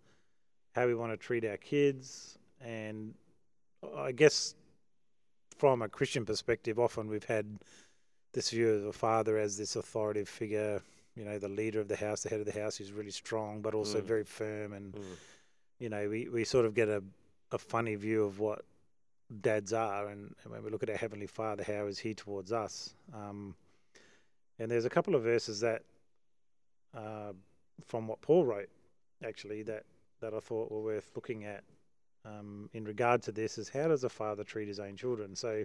how 0.76 0.86
we 0.86 0.94
want 0.96 1.14
to 1.14 1.18
treat 1.18 1.46
our 1.46 1.58
kids, 1.58 2.38
and 2.60 3.14
I 3.96 4.12
guess 4.12 4.56
from 5.62 5.84
a 5.84 5.88
Christian 5.88 6.26
perspective, 6.26 6.80
often 6.80 7.08
we've 7.08 7.26
had 7.26 7.60
this 8.34 8.50
view 8.50 8.70
of 8.70 8.82
the 8.82 8.92
father 8.92 9.38
as 9.38 9.60
this 9.60 9.76
authoritative 9.76 10.28
figure, 10.28 10.82
you 11.16 11.24
know, 11.24 11.38
the 11.38 11.48
leader 11.48 11.80
of 11.80 11.88
the 11.88 11.96
house, 11.96 12.24
the 12.24 12.30
head 12.30 12.40
of 12.40 12.48
the 12.48 12.60
house, 12.60 12.78
who's 12.78 12.92
really 12.92 13.12
strong 13.12 13.62
but 13.62 13.76
also 13.76 14.02
Mm. 14.02 14.06
very 14.06 14.24
firm, 14.24 14.74
and 14.74 14.94
Mm. 14.94 15.18
you 15.78 15.90
know, 15.90 16.10
we, 16.10 16.28
we 16.30 16.44
sort 16.46 16.66
of 16.66 16.74
get 16.74 16.90
a, 16.90 17.04
a 17.52 17.60
funny 17.60 17.94
view 17.94 18.24
of 18.24 18.40
what 18.40 18.66
dads 19.42 19.72
are, 19.72 20.08
and, 20.08 20.34
and 20.42 20.52
when 20.52 20.64
we 20.64 20.72
look 20.72 20.82
at 20.82 20.90
our 20.90 20.98
heavenly 20.98 21.28
Father, 21.28 21.64
how 21.64 21.86
is 21.86 22.00
He 22.00 22.16
towards 22.16 22.52
us? 22.52 22.96
Um, 23.14 23.54
and 24.58 24.72
there's 24.72 24.86
a 24.86 24.90
couple 24.90 25.14
of 25.14 25.22
verses 25.22 25.60
that, 25.60 25.84
uh, 26.96 27.34
from 27.86 28.08
what 28.08 28.20
Paul 28.22 28.46
wrote, 28.46 28.70
actually, 29.24 29.62
that 29.64 29.84
that 30.22 30.34
I 30.34 30.40
thought 30.40 30.72
were 30.72 30.82
worth 30.82 31.12
looking 31.16 31.46
at. 31.46 31.64
Um, 32.24 32.70
in 32.74 32.86
regard 32.86 33.24
to 33.24 33.32
this, 33.32 33.58
is 33.58 33.68
how 33.70 33.88
does 33.88 34.04
a 34.04 34.10
father 34.10 34.44
treat 34.44 34.68
his 34.68 34.80
own 34.80 34.96
children? 34.96 35.36
So, 35.36 35.64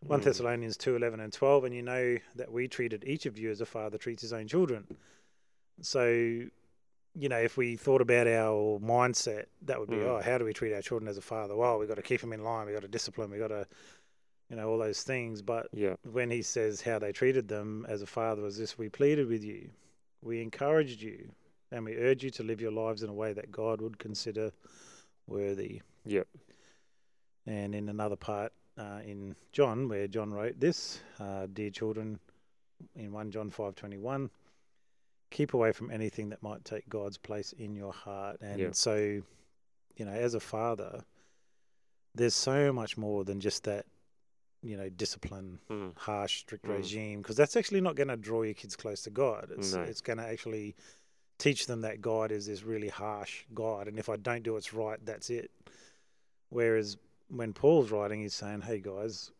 one 0.00 0.20
Mm. 0.20 0.24
Thessalonians 0.24 0.76
two 0.76 0.96
eleven 0.96 1.20
and 1.20 1.32
twelve, 1.32 1.64
and 1.64 1.74
you 1.74 1.82
know 1.82 2.16
that 2.34 2.50
we 2.50 2.66
treated 2.66 3.04
each 3.06 3.26
of 3.26 3.38
you 3.38 3.50
as 3.50 3.60
a 3.60 3.66
father 3.66 3.98
treats 3.98 4.22
his 4.22 4.32
own 4.32 4.46
children. 4.48 4.86
So, 5.82 6.06
you 7.14 7.28
know, 7.28 7.38
if 7.38 7.56
we 7.56 7.76
thought 7.76 8.00
about 8.00 8.26
our 8.26 8.78
mindset, 8.80 9.46
that 9.62 9.78
would 9.78 9.90
be, 9.90 9.96
Mm. 9.96 10.06
oh, 10.18 10.22
how 10.22 10.38
do 10.38 10.44
we 10.44 10.52
treat 10.54 10.72
our 10.72 10.80
children 10.82 11.08
as 11.08 11.18
a 11.18 11.22
father? 11.22 11.54
Well, 11.54 11.78
we've 11.78 11.88
got 11.88 11.96
to 11.96 12.02
keep 12.02 12.20
them 12.22 12.32
in 12.32 12.42
line. 12.42 12.66
we've 12.66 12.74
got 12.74 12.82
to 12.82 12.88
discipline. 12.88 13.30
we've 13.30 13.40
got 13.40 13.48
to, 13.48 13.66
you 14.48 14.56
know, 14.56 14.68
all 14.70 14.78
those 14.78 15.02
things. 15.02 15.42
But 15.42 15.68
Yeah. 15.72 15.96
when 16.04 16.30
he 16.30 16.40
says 16.42 16.80
how 16.80 16.98
they 16.98 17.12
treated 17.12 17.48
them 17.48 17.84
as 17.88 18.00
a 18.00 18.06
father 18.06 18.40
was 18.42 18.56
this: 18.56 18.78
we 18.78 18.88
pleaded 18.88 19.28
with 19.28 19.44
you, 19.44 19.70
we 20.22 20.40
encouraged 20.40 21.02
you, 21.02 21.32
and 21.70 21.84
we 21.84 21.96
urge 21.96 22.24
you 22.24 22.30
to 22.30 22.42
live 22.42 22.60
your 22.62 22.72
lives 22.72 23.02
in 23.02 23.10
a 23.10 23.14
way 23.14 23.32
that 23.34 23.50
God 23.52 23.80
would 23.82 23.98
consider 23.98 24.52
worthy. 25.32 25.82
Yep. 26.04 26.28
And 27.46 27.74
in 27.74 27.88
another 27.88 28.16
part 28.16 28.52
uh, 28.78 29.00
in 29.04 29.34
John, 29.52 29.88
where 29.88 30.06
John 30.08 30.32
wrote 30.32 30.58
this, 30.60 31.00
uh, 31.20 31.46
dear 31.52 31.70
children, 31.70 32.18
in 32.94 33.12
1 33.12 33.30
John 33.30 33.50
5:21, 33.50 34.30
keep 35.30 35.54
away 35.54 35.72
from 35.72 35.90
anything 35.90 36.28
that 36.30 36.42
might 36.42 36.64
take 36.64 36.88
God's 36.88 37.18
place 37.18 37.52
in 37.52 37.74
your 37.74 37.92
heart. 37.92 38.38
And 38.40 38.58
Yeah. 38.60 38.70
so, 38.72 38.96
you 39.96 40.04
know, 40.04 40.12
as 40.12 40.34
a 40.34 40.40
father, 40.40 41.04
there's 42.14 42.34
so 42.34 42.72
much 42.72 42.96
more 42.96 43.24
than 43.24 43.40
just 43.40 43.64
that, 43.64 43.86
you 44.62 44.76
know, 44.76 44.88
discipline, 44.88 45.58
Mm. 45.68 45.96
harsh, 45.96 46.40
strict 46.40 46.64
Mm. 46.66 46.76
regime, 46.76 47.20
because 47.22 47.36
that's 47.36 47.56
actually 47.56 47.80
not 47.80 47.96
going 47.96 48.08
to 48.08 48.16
draw 48.16 48.42
your 48.42 48.54
kids 48.54 48.76
close 48.76 49.02
to 49.02 49.10
God. 49.10 49.50
It's 49.50 49.72
No. 49.72 49.82
it's 49.82 50.00
going 50.00 50.18
to 50.18 50.24
actually 50.26 50.76
teach 51.42 51.66
them 51.66 51.80
that 51.80 52.00
God 52.00 52.30
is 52.30 52.46
this 52.46 52.62
really 52.62 52.88
harsh 52.88 53.42
God, 53.52 53.88
and 53.88 53.98
if 53.98 54.08
I 54.08 54.16
don't 54.16 54.44
do 54.44 54.52
what's 54.52 54.72
right, 54.72 54.98
that's 55.04 55.28
it. 55.28 55.50
Whereas 56.50 56.96
when 57.28 57.52
Paul's 57.52 57.90
writing, 57.90 58.20
he's 58.20 58.34
saying, 58.34 58.60
"Hey 58.60 58.78
guys, 58.78 59.32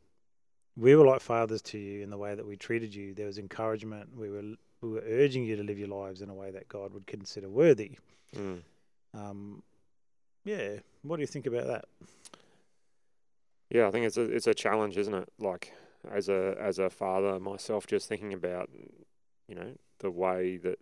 we 0.77 0.97
were 0.97 1.07
like 1.07 1.21
fathers 1.21 1.63
to 1.63 1.79
you 1.79 2.03
in 2.03 2.11
the 2.11 2.19
way 2.19 2.35
that 2.35 2.47
we 2.47 2.57
treated 2.57 2.93
you. 2.93 3.15
There 3.15 3.27
was 3.27 3.39
encouragement. 3.39 4.17
We 4.17 4.31
were 4.31 4.43
we 4.81 4.89
were 4.89 5.05
urging 5.07 5.45
you 5.45 5.55
to 5.55 5.63
live 5.63 5.79
your 5.79 5.89
lives 5.89 6.23
in 6.23 6.29
a 6.29 6.35
way 6.35 6.51
that 6.51 6.69
God 6.69 6.93
would 6.93 7.07
consider 7.07 7.49
worthy." 7.49 7.93
Mm. 8.35 8.63
Um, 9.15 9.63
yeah, 10.45 10.79
what 11.03 11.17
do 11.17 11.23
you 11.23 11.29
think 11.29 11.47
about 11.47 11.69
that? 11.69 11.85
Yeah, 13.71 13.87
I 13.87 13.93
think 13.93 14.07
it's 14.07 14.17
a 14.17 14.23
it's 14.23 14.49
a 14.49 14.55
challenge, 14.55 14.99
isn't 14.99 15.15
it? 15.15 15.29
Like 15.39 15.73
as 16.11 16.29
a 16.29 16.57
as 16.59 16.81
a 16.81 16.91
father 16.91 17.39
myself, 17.39 17.87
just 17.87 18.09
thinking 18.09 18.33
about 18.33 18.71
you 19.47 19.55
know 19.55 19.75
the 20.01 20.11
way 20.11 20.57
that 20.57 20.81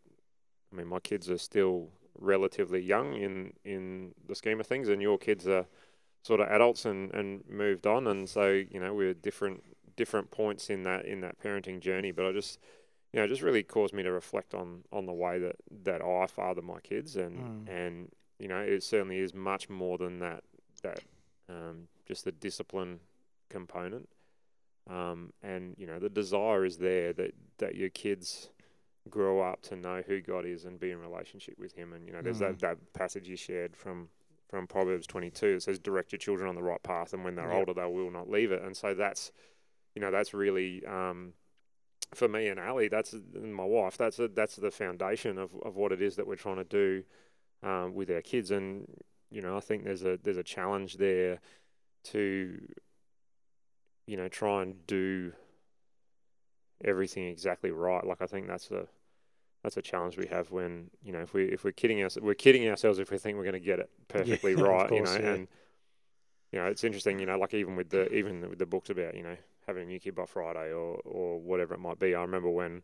I 0.73 0.77
mean, 0.77 0.87
my 0.87 1.01
kids 1.01 1.29
are 1.31 1.39
still 1.39 1.89
relatively 2.19 2.81
young 2.81 3.15
in 3.15 3.53
in 3.65 4.15
the 4.27 4.35
scheme 4.35 4.61
of 4.61 4.67
things, 4.67 4.89
and 4.89 5.01
your 5.03 5.19
kids 5.19 5.47
are 5.49 5.67
sort 6.23 6.41
of 6.41 6.49
adults 6.49 6.85
and 6.85 7.13
and 7.15 7.43
moved 7.49 7.87
on, 7.87 8.07
and 8.07 8.29
so 8.29 8.49
you 8.51 8.81
know 8.81 8.95
we're 8.95 9.15
different 9.15 9.63
different 9.97 10.31
points 10.31 10.71
in 10.71 10.83
that 10.85 11.05
in 11.05 11.21
that 11.21 11.39
parenting 11.39 11.81
journey. 11.81 12.13
But 12.13 12.27
I 12.27 12.33
just 12.33 12.59
you 13.13 13.19
know, 13.19 13.25
it 13.25 13.29
just 13.29 13.43
really 13.43 13.63
caused 13.65 13.93
me 13.93 14.03
to 14.03 14.13
reflect 14.13 14.55
on 14.55 14.85
on 14.93 15.07
the 15.07 15.13
way 15.13 15.39
that 15.39 15.57
that 15.85 16.03
I 16.03 16.27
father 16.27 16.63
my 16.63 16.81
kids, 16.81 17.17
and 17.17 17.67
Mm. 17.67 17.69
and 17.69 18.13
you 18.39 18.49
know, 18.49 18.61
it 18.61 18.83
certainly 18.83 19.19
is 19.19 19.35
much 19.35 19.69
more 19.69 19.99
than 19.99 20.19
that 20.21 20.45
that 20.83 21.01
um, 21.49 21.89
just 22.07 22.25
the 22.25 22.33
discipline 22.33 23.01
component. 23.49 24.09
Um, 24.89 25.33
and 25.43 25.75
you 25.79 25.87
know, 25.87 25.99
the 25.99 26.09
desire 26.09 26.65
is 26.65 26.79
there 26.79 27.13
that 27.15 27.35
that 27.59 27.75
your 27.75 27.91
kids 27.91 28.51
grow 29.11 29.41
up 29.41 29.63
to 29.63 29.77
know 29.77 30.03
who 30.07 30.21
God 30.21 30.47
is 30.47 30.65
and 30.65 30.79
be 30.81 30.91
in 30.91 30.99
relationship 31.01 31.59
with 31.59 31.73
Him. 31.75 31.93
And 31.93 32.07
you 32.07 32.13
know, 32.13 32.23
there's 32.23 32.39
that 32.39 32.57
Mm. 32.57 32.61
that 32.61 32.93
passage 32.93 33.29
you 33.29 33.37
shared 33.37 33.77
from 33.77 34.09
from 34.49 34.67
Proverbs 34.67 35.07
22. 35.07 35.47
It 35.47 35.63
says, 35.63 35.79
"Direct 35.79 36.13
your 36.13 36.19
children 36.19 36.49
on 36.49 36.55
the 36.55 36.63
right 36.63 36.83
path, 36.83 37.13
and 37.13 37.25
when 37.25 37.35
they're 37.35 37.51
Yep. 37.51 37.59
older, 37.59 37.75
they 37.75 37.85
will 37.87 38.11
not 38.11 38.29
leave 38.31 38.53
it." 38.53 38.63
And 38.63 38.77
so 38.77 38.95
that's 38.95 39.33
you 39.95 40.01
know, 40.01 40.11
that's 40.11 40.33
really 40.33 40.85
um, 40.87 41.35
for 42.15 42.29
me 42.29 42.47
and 42.49 42.59
Ali, 42.61 42.89
that's 42.89 43.13
and 43.13 43.55
my 43.55 43.65
wife. 43.65 43.97
That's 43.97 44.19
a, 44.19 44.29
that's 44.29 44.57
the 44.57 44.71
foundation 44.71 45.37
of, 45.39 45.55
of 45.63 45.77
what 45.77 45.93
it 45.93 46.01
is 46.01 46.17
that 46.17 46.27
we're 46.27 46.37
trying 46.37 46.57
to 46.57 46.65
do 46.65 47.05
um, 47.63 47.95
with 47.95 48.11
our 48.11 48.23
kids. 48.23 48.51
And 48.51 48.87
you 49.31 49.43
know, 49.43 49.57
I 49.57 49.61
think 49.61 49.85
there's 49.85 50.05
a 50.05 50.19
there's 50.23 50.37
a 50.37 50.43
challenge 50.45 50.97
there 50.97 51.41
to 52.05 52.61
you 54.07 54.17
know 54.17 54.29
try 54.29 54.63
and 54.63 54.87
do 54.87 55.33
everything 56.85 57.29
exactly 57.29 57.71
right. 57.71 58.05
Like 58.05 58.23
I 58.23 58.27
think 58.27 58.47
that's 58.49 58.71
a 58.71 58.87
that's 59.63 59.77
a 59.77 59.83
challenge 59.83 60.17
we 60.17 60.27
have 60.27 60.51
when 60.51 60.91
you 61.03 61.13
know 61.13 61.21
if 61.21 61.35
we 61.35 61.45
if 61.45 61.65
we're 61.65 61.73
kidding 61.73 62.03
us 62.03 62.17
we're 62.21 62.35
kidding 62.35 62.69
ourselves 62.69 62.99
if 62.99 63.11
we 63.11 63.19
think 63.19 63.37
we're 63.37 63.45
going 63.45 63.53
to 63.53 63.61
get 63.61 63.79
it 63.79 63.91
perfectly 64.09 64.53
of 64.55 64.61
right. 64.61 64.89
course, 64.89 65.15
you 65.15 65.19
know, 65.19 65.25
yeah. 65.25 65.35
and 65.35 65.49
you 66.53 66.59
know 66.59 66.67
it's 66.67 66.85
interesting. 66.85 67.19
You 67.19 67.27
know, 67.27 67.39
like 67.39 67.55
even 67.55 67.77
with 67.77 67.91
the 67.91 68.13
even 68.13 68.49
with 68.49 68.59
the 68.59 68.67
books 68.67 68.91
about 68.91 69.15
you 69.15 69.23
know 69.23 69.37
having 69.67 69.85
a 69.85 69.87
new 69.87 70.01
kid 70.01 70.15
by 70.15 70.25
Friday 70.27 70.73
or 70.73 71.01
or 71.05 71.41
whatever 71.41 71.75
it 71.75 71.81
might 71.81 71.99
be. 71.99 72.15
I 72.15 72.23
remember 72.23 72.51
when 72.51 72.83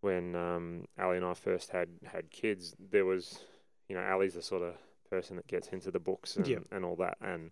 when 0.00 0.34
um, 0.34 0.86
Ali 0.98 1.18
and 1.18 1.26
I 1.26 1.34
first 1.34 1.70
had 1.70 1.88
had 2.06 2.30
kids, 2.30 2.74
there 2.78 3.04
was 3.04 3.40
you 3.88 3.96
know 3.96 4.02
Ali's 4.02 4.34
the 4.34 4.42
sort 4.42 4.62
of 4.62 4.74
person 5.10 5.36
that 5.36 5.46
gets 5.48 5.68
into 5.68 5.90
the 5.90 5.98
books 5.98 6.36
and, 6.36 6.46
Yep. 6.46 6.62
and 6.70 6.84
all 6.84 6.96
that, 6.96 7.18
and 7.20 7.50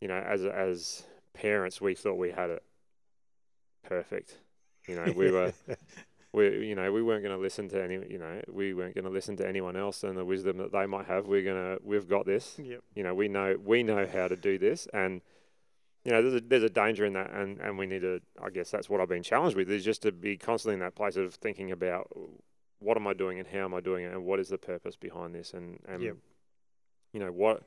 you 0.00 0.06
know 0.08 0.18
as 0.18 0.44
as 0.44 1.04
parents 1.34 1.80
we 1.80 1.94
thought 1.94 2.18
we 2.18 2.30
had 2.30 2.50
it 2.50 2.62
perfect. 3.82 4.36
You 4.86 4.96
know, 4.96 5.12
we 5.16 5.30
were 5.30 5.52
we 6.32 6.66
you 6.66 6.74
know 6.74 6.92
we 6.92 7.02
weren't 7.02 7.22
going 7.22 7.34
to 7.34 7.40
listen 7.40 7.68
to 7.70 7.82
any 7.82 7.94
you 8.10 8.18
know 8.18 8.40
we 8.48 8.74
weren't 8.74 8.94
going 8.94 9.04
to 9.04 9.10
listen 9.10 9.36
to 9.36 9.48
anyone 9.48 9.76
else 9.76 10.04
and 10.04 10.16
the 10.16 10.24
wisdom 10.24 10.58
that 10.58 10.72
they 10.72 10.86
might 10.86 11.06
have. 11.06 11.26
We're 11.26 11.42
gonna 11.42 11.78
we've 11.82 12.08
got 12.08 12.26
this. 12.26 12.58
Yep. 12.58 12.80
You 12.94 13.02
know, 13.02 13.14
we 13.14 13.28
know 13.28 13.56
we 13.62 13.82
know 13.82 14.06
how 14.06 14.28
to 14.28 14.36
do 14.36 14.58
this, 14.58 14.86
and 14.92 15.20
you 16.04 16.12
know 16.12 16.22
there's 16.22 16.34
a 16.34 16.40
there's 16.40 16.62
a 16.62 16.70
danger 16.70 17.04
in 17.04 17.14
that, 17.14 17.32
and 17.32 17.58
and 17.60 17.78
we 17.78 17.86
need 17.86 18.02
to. 18.02 18.20
I 18.42 18.50
guess 18.50 18.70
that's 18.70 18.90
what 18.90 19.00
I've 19.00 19.08
been 19.08 19.22
challenged 19.22 19.56
with 19.56 19.70
is 19.70 19.84
just 19.84 20.02
to 20.02 20.12
be 20.12 20.36
constantly 20.36 20.74
in 20.74 20.80
that 20.80 20.94
place 20.94 21.16
of 21.16 21.34
thinking 21.34 21.72
about 21.72 22.10
what 22.80 22.96
am 22.96 23.06
I 23.06 23.14
doing 23.14 23.38
and 23.38 23.48
how 23.48 23.64
am 23.64 23.74
I 23.74 23.80
doing 23.80 24.04
it, 24.04 24.12
and 24.12 24.24
what 24.24 24.38
is 24.38 24.48
the 24.48 24.58
purpose 24.58 24.96
behind 24.96 25.34
this, 25.34 25.54
and 25.54 25.78
and 25.88 26.02
Yep. 26.02 26.16
you 27.14 27.20
know 27.20 27.32
what. 27.32 27.62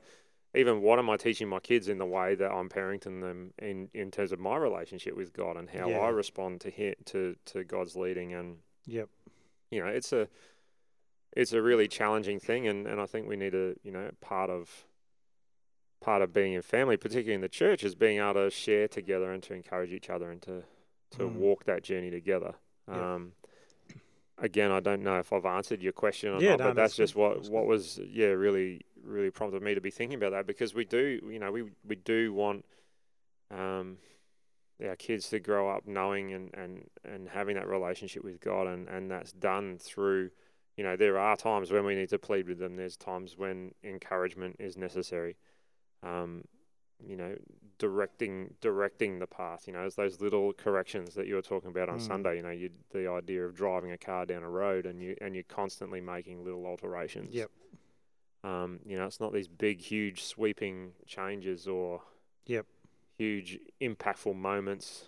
Even 0.54 0.82
what 0.82 0.98
am 0.98 1.08
I 1.08 1.16
teaching 1.16 1.48
my 1.48 1.60
kids 1.60 1.88
in 1.88 1.96
the 1.98 2.04
way 2.06 2.34
that 2.34 2.50
I'm 2.50 2.68
parenting 2.68 3.22
them 3.22 3.54
in, 3.58 3.88
in 3.94 4.10
terms 4.10 4.32
of 4.32 4.38
my 4.38 4.56
relationship 4.56 5.16
with 5.16 5.32
God 5.32 5.56
and 5.56 5.70
how 5.70 5.88
Yeah. 5.88 6.00
I 6.00 6.08
respond 6.10 6.60
to 6.62 6.70
hi 6.70 6.94
to 7.06 7.36
to 7.46 7.64
God's 7.64 7.96
leading 7.96 8.34
and 8.34 8.58
Yep. 8.86 9.08
you 9.70 9.80
know, 9.80 9.86
it's 9.88 10.12
a 10.12 10.28
it's 11.34 11.54
a 11.54 11.62
really 11.62 11.88
challenging 11.88 12.38
thing, 12.38 12.68
and, 12.68 12.86
and 12.86 13.00
I 13.00 13.06
think 13.06 13.26
we 13.26 13.36
need 13.36 13.52
to, 13.52 13.74
you 13.82 13.90
know, 13.90 14.10
part 14.20 14.50
of 14.50 14.84
part 16.00 16.20
of 16.20 16.32
being 16.32 16.52
in 16.52 16.60
family, 16.62 16.96
particularly 16.98 17.34
in 17.34 17.40
the 17.40 17.48
church, 17.48 17.82
is 17.84 17.94
being 17.94 18.18
able 18.18 18.34
to 18.34 18.50
share 18.50 18.88
together 18.88 19.32
and 19.32 19.42
to 19.44 19.54
encourage 19.54 19.92
each 19.92 20.10
other 20.10 20.30
and 20.30 20.42
to 20.42 20.64
to 21.12 21.18
Mm. 21.24 21.34
walk 21.36 21.64
that 21.64 21.82
journey 21.82 22.10
together. 22.10 22.54
Yeah. 22.88 23.14
Um, 23.14 23.32
again, 24.38 24.70
I 24.72 24.80
don't 24.80 25.02
know 25.02 25.18
if 25.20 25.32
I've 25.32 25.44
answered 25.46 25.80
your 25.82 25.92
question 25.92 26.30
or 26.34 26.40
Yeah, 26.42 26.50
not, 26.50 26.58
no, 26.58 26.64
but 26.68 26.74
that's, 26.76 26.76
that's 26.76 26.96
just 26.96 27.14
what 27.16 27.48
what 27.48 27.66
was 27.66 27.98
yeah 28.06 28.28
really 28.28 28.82
really 29.04 29.30
prompted 29.30 29.62
me 29.62 29.74
to 29.74 29.80
be 29.80 29.90
thinking 29.90 30.16
about 30.16 30.32
that 30.32 30.46
because 30.46 30.74
we 30.74 30.84
do, 30.84 31.20
you 31.30 31.38
know, 31.38 31.52
we 31.52 31.64
we 31.86 31.96
do 31.96 32.32
want. 32.32 32.64
Um, 33.50 33.98
our 34.84 34.96
kids 34.96 35.28
to 35.28 35.38
grow 35.38 35.70
up 35.70 35.86
knowing 35.86 36.32
and, 36.32 36.50
and, 36.54 36.88
and 37.04 37.28
having 37.28 37.54
that 37.54 37.68
relationship 37.68 38.24
with 38.24 38.40
God 38.40 38.66
and, 38.66 38.88
and 38.88 39.08
that's 39.10 39.30
done 39.32 39.78
through 39.78 40.30
you 40.76 40.82
know 40.82 40.96
there 40.96 41.18
are 41.18 41.36
times 41.36 41.70
when 41.70 41.84
we 41.84 41.94
need 41.94 42.08
to 42.08 42.18
plead 42.18 42.48
with 42.48 42.58
them 42.58 42.76
there's 42.76 42.96
times 42.96 43.36
when 43.36 43.72
encouragement 43.84 44.56
is 44.58 44.76
necessary 44.76 45.36
um, 46.02 46.42
you 47.06 47.16
know 47.16 47.36
directing 47.78 48.54
directing 48.60 49.18
the 49.18 49.26
path 49.26 49.66
you 49.66 49.72
know 49.72 49.82
it's 49.82 49.96
those 49.96 50.20
little 50.20 50.52
corrections 50.52 51.14
that 51.14 51.26
you 51.26 51.34
were 51.34 51.42
talking 51.42 51.70
about 51.70 51.88
on 51.88 51.98
Mm. 51.98 52.06
Sunday 52.06 52.36
you 52.36 52.42
know 52.42 52.50
you 52.50 52.70
the 52.92 53.08
idea 53.08 53.44
of 53.44 53.54
driving 53.54 53.92
a 53.92 53.98
car 53.98 54.24
down 54.26 54.42
a 54.42 54.50
road 54.50 54.86
and 54.86 55.02
you 55.02 55.16
and 55.20 55.34
you're 55.34 55.44
constantly 55.44 56.00
making 56.00 56.44
little 56.44 56.66
alterations 56.66 57.34
Yep. 57.34 57.50
Um, 58.44 58.80
you 58.86 58.96
know 58.96 59.06
it's 59.06 59.20
not 59.20 59.32
these 59.32 59.48
big 59.48 59.80
huge 59.80 60.22
sweeping 60.24 60.92
changes 61.06 61.66
or 61.68 62.02
Yep. 62.46 62.66
huge 63.18 63.58
impactful 63.80 64.34
moments 64.34 65.04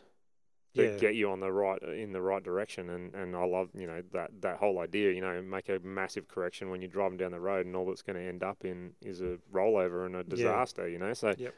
that 0.77 0.85
Yeah. 0.85 0.97
get 0.99 1.15
you 1.15 1.31
on 1.31 1.41
the 1.41 1.53
right 1.53 1.81
in 1.83 2.13
the 2.13 2.21
right 2.23 2.43
direction 2.43 2.91
and 2.91 3.15
and 3.15 3.35
I 3.37 3.45
love 3.45 3.71
you 3.75 3.87
know 3.87 4.03
that 4.13 4.31
that 4.43 4.57
whole 4.59 4.79
idea 4.81 5.13
you 5.13 5.21
know 5.21 5.41
make 5.43 5.69
a 5.69 5.79
massive 5.81 6.29
correction 6.29 6.71
when 6.71 6.81
you're 6.81 6.91
driving 6.91 7.17
down 7.19 7.33
the 7.33 7.41
road 7.41 7.67
and 7.67 7.75
all 7.77 7.87
that's 7.87 8.03
going 8.03 8.17
to 8.17 8.23
end 8.23 8.43
up 8.43 8.65
in 8.65 8.93
is 9.03 9.21
a 9.21 9.39
rollover 9.53 10.07
and 10.07 10.15
a 10.17 10.23
disaster 10.25 10.89
you 10.89 10.99
know 10.99 11.13
so 11.15 11.35
Yep. 11.37 11.55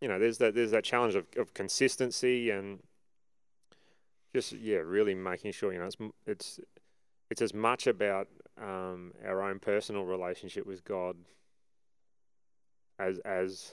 you 0.00 0.08
know 0.08 0.18
there's 0.18 0.38
that 0.38 0.54
there's 0.54 0.70
that 0.72 0.84
challenge 0.84 1.14
of, 1.14 1.26
of 1.38 1.52
consistency 1.54 2.50
and 2.50 2.80
just 4.34 4.52
yeah 4.52 4.78
really 4.78 5.14
making 5.14 5.52
sure 5.52 5.72
you 5.72 5.78
know 5.78 5.86
it's 5.86 5.96
it's 6.26 6.60
it's 7.30 7.42
as 7.42 7.54
much 7.54 7.86
about 7.86 8.28
um, 8.60 9.12
our 9.24 9.42
own 9.42 9.58
personal 9.58 10.04
relationship 10.04 10.66
with 10.66 10.84
God 10.84 11.16
as 12.98 13.18
as 13.20 13.72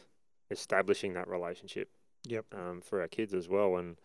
establishing 0.52 1.14
that 1.14 1.28
relationship 1.28 1.90
Yep. 2.26 2.46
um, 2.54 2.82
for 2.82 3.02
our 3.02 3.08
kids 3.08 3.34
as 3.34 3.48
well, 3.50 3.78
and 3.78 3.98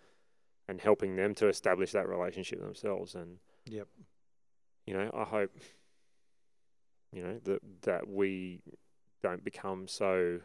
and 0.69 0.81
helping 0.81 1.17
them 1.17 1.35
to 1.37 1.49
establish 1.49 1.93
that 1.93 2.09
relationship 2.09 2.61
themselves. 2.61 3.15
And 3.15 3.39
Yep. 3.67 3.89
you 4.87 4.95
know, 4.95 5.11
I 5.15 5.25
hope 5.25 5.51
you 7.13 7.23
know 7.23 7.39
that 7.45 7.61
that 7.83 8.09
we 8.09 8.61
don't 9.23 9.43
become 9.45 9.89
so. 9.89 10.41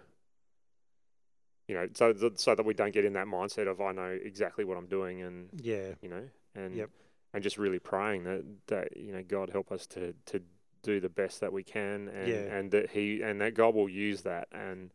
You 1.70 1.76
know, 1.76 1.88
so 1.94 2.12
th- 2.12 2.38
so 2.40 2.56
that 2.56 2.66
we 2.66 2.74
don't 2.74 2.92
get 2.94 3.06
in 3.06 3.14
that 3.14 3.26
mindset 3.28 3.68
of 3.70 3.80
I 3.80 3.94
know 3.94 4.10
exactly 4.22 4.66
what 4.66 4.78
I'm 4.78 4.88
doing, 4.88 5.22
and 5.22 5.50
Yeah. 5.62 5.96
you 6.02 6.10
know, 6.10 6.30
and 6.56 6.76
Yep. 6.76 6.90
And 7.34 7.44
just 7.44 7.58
really 7.58 7.80
praying 7.80 8.24
that 8.26 8.44
that 8.68 8.98
you 8.98 9.12
know 9.12 9.24
God 9.28 9.50
help 9.50 9.72
us 9.72 9.88
to 9.88 10.14
to 10.28 10.42
do 10.84 11.00
the 11.00 11.10
best 11.10 11.40
that 11.42 11.54
we 11.54 11.64
can, 11.64 12.10
and 12.10 12.28
Yeah. 12.28 12.56
and 12.56 12.72
that 12.72 12.92
He 12.92 13.22
and 13.22 13.40
that 13.42 13.54
God 13.54 13.74
will 13.76 13.90
use 13.90 14.22
that, 14.24 14.48
and 14.52 14.92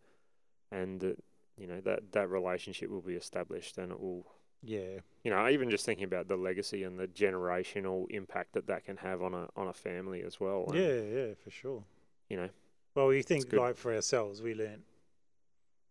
and 0.71 1.01
that 1.01 1.19
you 1.57 1.67
know 1.67 1.81
that 1.81 2.13
that 2.13 2.29
relationship 2.31 2.91
will 2.91 3.01
be 3.03 3.15
established, 3.15 3.79
and 3.79 3.91
it 3.93 3.99
will 4.01 4.27
Yeah. 4.63 5.01
you 5.25 5.31
know 5.31 5.49
even 5.49 5.71
just 5.71 5.85
thinking 5.87 6.05
about 6.05 6.29
the 6.29 6.37
legacy 6.37 6.83
and 6.85 6.99
the 6.99 7.09
generational 7.09 8.07
impact 8.11 8.53
that 8.53 8.67
that 8.67 8.85
can 8.85 8.99
have 8.99 9.23
on 9.23 9.35
a 9.35 9.49
on 9.57 9.67
a 9.69 9.73
family 9.73 10.23
as 10.23 10.39
well. 10.39 10.67
and, 10.69 10.75
Yeah. 10.79 11.01
Yeah. 11.03 11.35
For 11.35 11.51
sure. 11.51 11.85
you 12.29 12.37
know, 12.37 12.51
Well, 12.95 13.07
we 13.07 13.23
think 13.23 13.51
like 13.53 13.77
for 13.77 13.95
ourselves, 13.95 14.43
we 14.43 14.55
learnt 14.55 14.85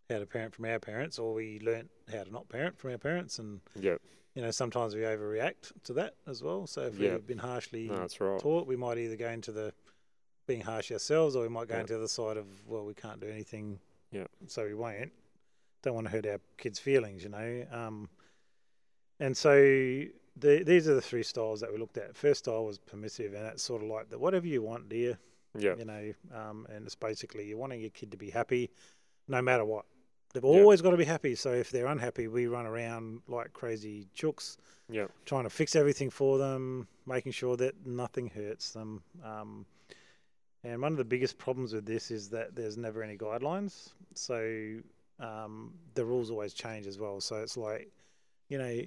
how 0.10 0.20
to 0.20 0.26
parent 0.28 0.54
from 0.54 0.66
our 0.66 0.80
parents, 0.80 1.18
or 1.20 1.34
we 1.34 1.60
learnt 1.60 1.90
how 2.12 2.24
to 2.24 2.32
not 2.32 2.48
parent 2.50 2.78
from 2.78 2.92
our 2.92 2.98
parents, 3.00 3.40
and 3.40 3.62
yeah, 3.76 3.98
you 4.38 4.44
know 4.44 4.52
sometimes 4.52 4.94
we 4.94 5.02
overreact 5.02 5.72
to 5.86 5.94
that 5.94 6.14
as 6.28 6.44
well. 6.44 6.68
So 6.68 6.82
if 6.84 7.00
Yeah. 7.00 7.14
we've 7.14 7.26
been 7.26 7.40
harshly 7.40 7.88
no, 7.88 8.08
right. 8.20 8.40
taught, 8.40 8.68
we 8.68 8.76
might 8.76 9.00
either 9.00 9.16
go 9.16 9.30
into 9.30 9.52
the 9.52 9.74
being 10.46 10.62
harsh 10.62 10.92
ourselves, 10.92 11.36
or 11.36 11.42
we 11.42 11.50
might 11.50 11.68
go 11.68 11.74
Yeah. 11.74 11.82
into 11.82 11.94
the 11.94 12.00
other 12.00 12.08
side 12.08 12.38
of 12.38 12.46
well, 12.68 12.86
we 12.86 12.94
can't 12.94 13.20
do 13.20 13.28
anything, 13.28 13.80
Yeah. 14.12 14.28
so 14.46 14.64
we 14.64 14.76
won't. 14.76 15.12
Don't 15.82 15.96
want 15.96 16.06
to 16.06 16.12
hurt 16.12 16.28
our 16.28 16.40
kids' 16.58 16.78
feelings, 16.78 17.24
you 17.24 17.30
know. 17.30 17.66
Um, 17.72 18.12
and 19.20 19.36
so 19.36 19.56
the, 20.36 20.64
these 20.64 20.88
are 20.88 20.94
the 20.94 21.02
three 21.02 21.24
styles 21.24 21.60
that 21.62 21.72
we 21.72 21.80
looked 21.80 21.98
at. 21.98 22.16
First 22.16 22.44
style 22.46 22.64
was 22.64 22.78
permissive, 22.78 23.34
and 23.34 23.44
that's 23.44 23.64
sort 23.64 23.82
of 23.82 23.90
like 23.90 24.12
the 24.12 24.20
whatever 24.20 24.46
you 24.46 24.62
want, 24.62 24.88
dear. 24.88 25.18
Yeah, 25.58 25.76
You 25.78 25.86
know, 25.86 26.14
um, 26.32 26.68
and 26.70 26.86
it's 26.86 26.94
basically 26.94 27.48
you're 27.48 27.58
wanting 27.58 27.82
your 27.82 27.90
kid 27.90 28.12
to 28.12 28.18
be 28.18 28.30
happy, 28.30 28.70
no 29.28 29.42
matter 29.42 29.66
what. 29.66 29.86
They've 30.34 30.44
always 30.46 30.82
got 30.82 30.92
to 30.92 30.98
be 30.98 31.06
happy. 31.06 31.36
So 31.36 31.52
if 31.54 31.72
they're 31.72 31.88
unhappy, 31.88 32.28
we 32.28 32.48
run 32.48 32.66
around 32.66 33.22
like 33.28 33.54
crazy 33.54 34.08
chooks, 34.16 34.58
Yeah. 34.90 35.08
trying 35.26 35.44
to 35.44 35.50
fix 35.50 35.76
everything 35.76 36.10
for 36.10 36.38
them, 36.38 36.88
making 37.06 37.32
sure 37.32 37.56
that 37.58 37.86
nothing 37.86 38.28
hurts 38.28 38.72
them. 38.72 39.02
Um, 39.24 39.66
and 40.64 40.82
one 40.82 40.92
of 40.92 40.98
the 40.98 41.06
biggest 41.06 41.38
problems 41.38 41.74
with 41.74 41.86
this 41.86 42.12
is 42.12 42.30
that 42.30 42.56
there's 42.56 42.78
never 42.78 43.02
any 43.02 43.18
guidelines. 43.18 43.90
So 44.16 44.80
um, 45.20 45.74
the 45.96 46.04
rules 46.06 46.30
always 46.30 46.54
change 46.54 46.88
as 46.88 47.00
well. 47.00 47.22
So 47.22 47.38
it's 47.38 47.58
like, 47.58 47.90
you 48.50 48.58
know, 48.58 48.82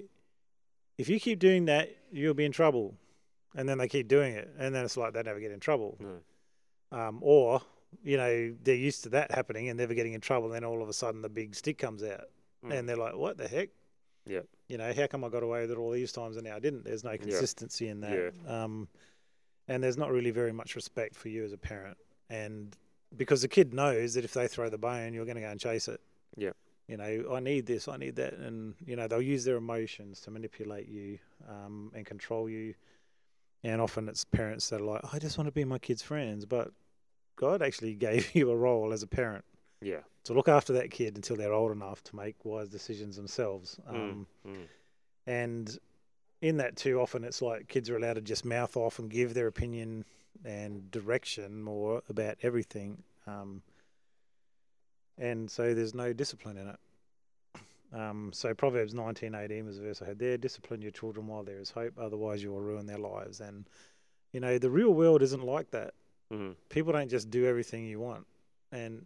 if 0.97 1.09
you 1.09 1.19
keep 1.19 1.39
doing 1.39 1.65
that, 1.65 1.89
you'll 2.11 2.33
be 2.35 2.45
in 2.45 2.51
trouble. 2.51 2.93
And 3.55 3.67
then 3.67 3.77
they 3.79 3.87
keep 3.87 4.07
doing 4.07 4.35
it. 4.35 4.49
And 4.59 4.73
then 4.73 4.85
it's 4.85 4.95
like 4.95 5.13
they 5.13 5.23
never 5.23 5.39
get 5.39 5.51
in 5.51 5.59
trouble. 5.59 5.97
No. 5.99 6.97
Um, 6.97 7.17
or, 7.21 7.61
you 8.03 8.17
know, 8.17 8.53
they're 8.63 8.75
used 8.75 9.03
to 9.03 9.09
that 9.09 9.31
happening 9.31 9.69
and 9.69 9.77
never 9.77 9.93
getting 9.93 10.13
in 10.13 10.21
trouble. 10.21 10.47
And 10.47 10.55
then 10.55 10.63
all 10.63 10.81
of 10.81 10.89
a 10.89 10.93
sudden 10.93 11.21
the 11.21 11.29
big 11.29 11.55
stick 11.55 11.77
comes 11.77 12.03
out. 12.03 12.25
Mm. 12.65 12.73
And 12.73 12.89
they're 12.89 12.97
like, 12.97 13.15
what 13.15 13.37
the 13.37 13.47
heck? 13.47 13.69
Yeah. 14.25 14.41
You 14.67 14.77
know, 14.77 14.93
how 14.93 15.07
come 15.07 15.23
I 15.23 15.29
got 15.29 15.43
away 15.43 15.61
with 15.61 15.71
it 15.71 15.77
all 15.77 15.91
these 15.91 16.11
times 16.11 16.37
and 16.37 16.45
now 16.45 16.55
I 16.55 16.59
didn't? 16.59 16.85
There's 16.85 17.03
no 17.03 17.17
consistency 17.17 17.87
in 17.87 18.01
that. 18.01 18.33
Um, 18.47 18.87
and 19.67 19.83
there's 19.83 19.97
not 19.97 20.11
really 20.11 20.31
very 20.31 20.51
much 20.51 20.75
respect 20.75 21.15
for 21.15 21.29
you 21.29 21.43
as 21.43 21.53
a 21.53 21.57
parent. 21.57 21.97
And 22.29 22.75
because 23.17 23.41
the 23.41 23.47
kid 23.47 23.73
knows 23.73 24.13
that 24.13 24.23
if 24.23 24.33
they 24.33 24.47
throw 24.47 24.69
the 24.69 24.77
bone, 24.77 25.13
you're 25.13 25.25
going 25.25 25.35
to 25.35 25.41
go 25.41 25.49
and 25.49 25.59
chase 25.59 25.87
it. 25.87 25.99
Yeah. 26.37 26.51
You 26.87 26.97
know, 26.97 27.33
I 27.33 27.39
need 27.39 27.65
this, 27.65 27.87
I 27.87 27.97
need 27.97 28.15
that. 28.17 28.33
And, 28.33 28.75
you 28.85 28.95
know, 28.95 29.07
they'll 29.07 29.21
use 29.21 29.43
their 29.43 29.55
emotions 29.57 30.19
to 30.21 30.31
manipulate 30.31 30.87
you 30.87 31.19
um, 31.49 31.91
and 31.95 32.05
control 32.05 32.49
you. 32.49 32.73
And 33.63 33.79
often 33.79 34.09
it's 34.09 34.25
parents 34.25 34.69
that 34.69 34.81
are 34.81 34.85
like, 34.85 35.01
I 35.13 35.19
just 35.19 35.37
want 35.37 35.47
to 35.47 35.51
be 35.51 35.63
my 35.63 35.77
kid's 35.77 36.01
friends. 36.01 36.45
But 36.45 36.71
God 37.41 37.61
actually 37.61 37.95
gave 37.95 38.23
you 38.35 38.49
a 38.51 38.55
role 38.55 38.93
as 38.93 39.03
a 39.03 39.07
parent 39.07 39.43
Yeah. 39.81 40.01
to 40.25 40.33
look 40.33 40.47
after 40.47 40.71
that 40.73 40.91
kid 40.91 41.15
until 41.17 41.35
they're 41.35 41.51
old 41.51 41.71
enough 41.73 42.01
to 42.05 42.15
make 42.15 42.45
wise 42.45 42.69
decisions 42.69 43.15
themselves. 43.17 43.77
Mm, 43.89 43.95
Um, 43.95 44.27
mm. 44.47 44.67
And 45.27 45.77
in 46.41 46.57
that 46.57 46.75
too, 46.77 46.99
often 47.01 47.23
it's 47.23 47.41
like 47.41 47.67
kids 47.67 47.89
are 47.89 47.97
allowed 47.97 48.13
to 48.13 48.21
just 48.21 48.45
mouth 48.45 48.77
off 48.77 48.99
and 48.99 49.09
give 49.09 49.33
their 49.33 49.47
opinion 49.47 50.05
and 50.45 50.89
direction 50.91 51.61
more 51.61 52.01
about 52.09 52.37
everything. 52.41 53.03
Um, 53.27 53.61
and 55.17 55.49
so 55.51 55.73
there's 55.73 55.93
no 55.93 56.13
discipline 56.13 56.57
in 56.57 56.67
it. 56.69 56.79
Um, 57.93 58.31
so 58.33 58.53
Proverbs 58.53 58.93
19:18 58.93 59.65
was 59.65 59.77
the 59.77 59.83
verse 59.83 60.01
I 60.01 60.05
had 60.05 60.19
there. 60.19 60.37
Discipline 60.37 60.81
your 60.81 60.91
children 60.91 61.27
while 61.27 61.43
there 61.43 61.59
is 61.59 61.69
hope, 61.71 61.93
otherwise 61.99 62.41
you 62.41 62.51
will 62.51 62.61
ruin 62.61 62.85
their 62.85 62.97
lives. 62.97 63.41
And 63.41 63.67
you 64.31 64.39
know 64.39 64.57
the 64.57 64.69
real 64.69 64.93
world 64.93 65.21
isn't 65.21 65.43
like 65.43 65.71
that. 65.71 65.93
Mm. 66.31 66.55
People 66.69 66.93
don't 66.93 67.09
just 67.09 67.29
do 67.29 67.45
everything 67.45 67.85
you 67.85 67.99
want, 67.99 68.25
and 68.71 69.05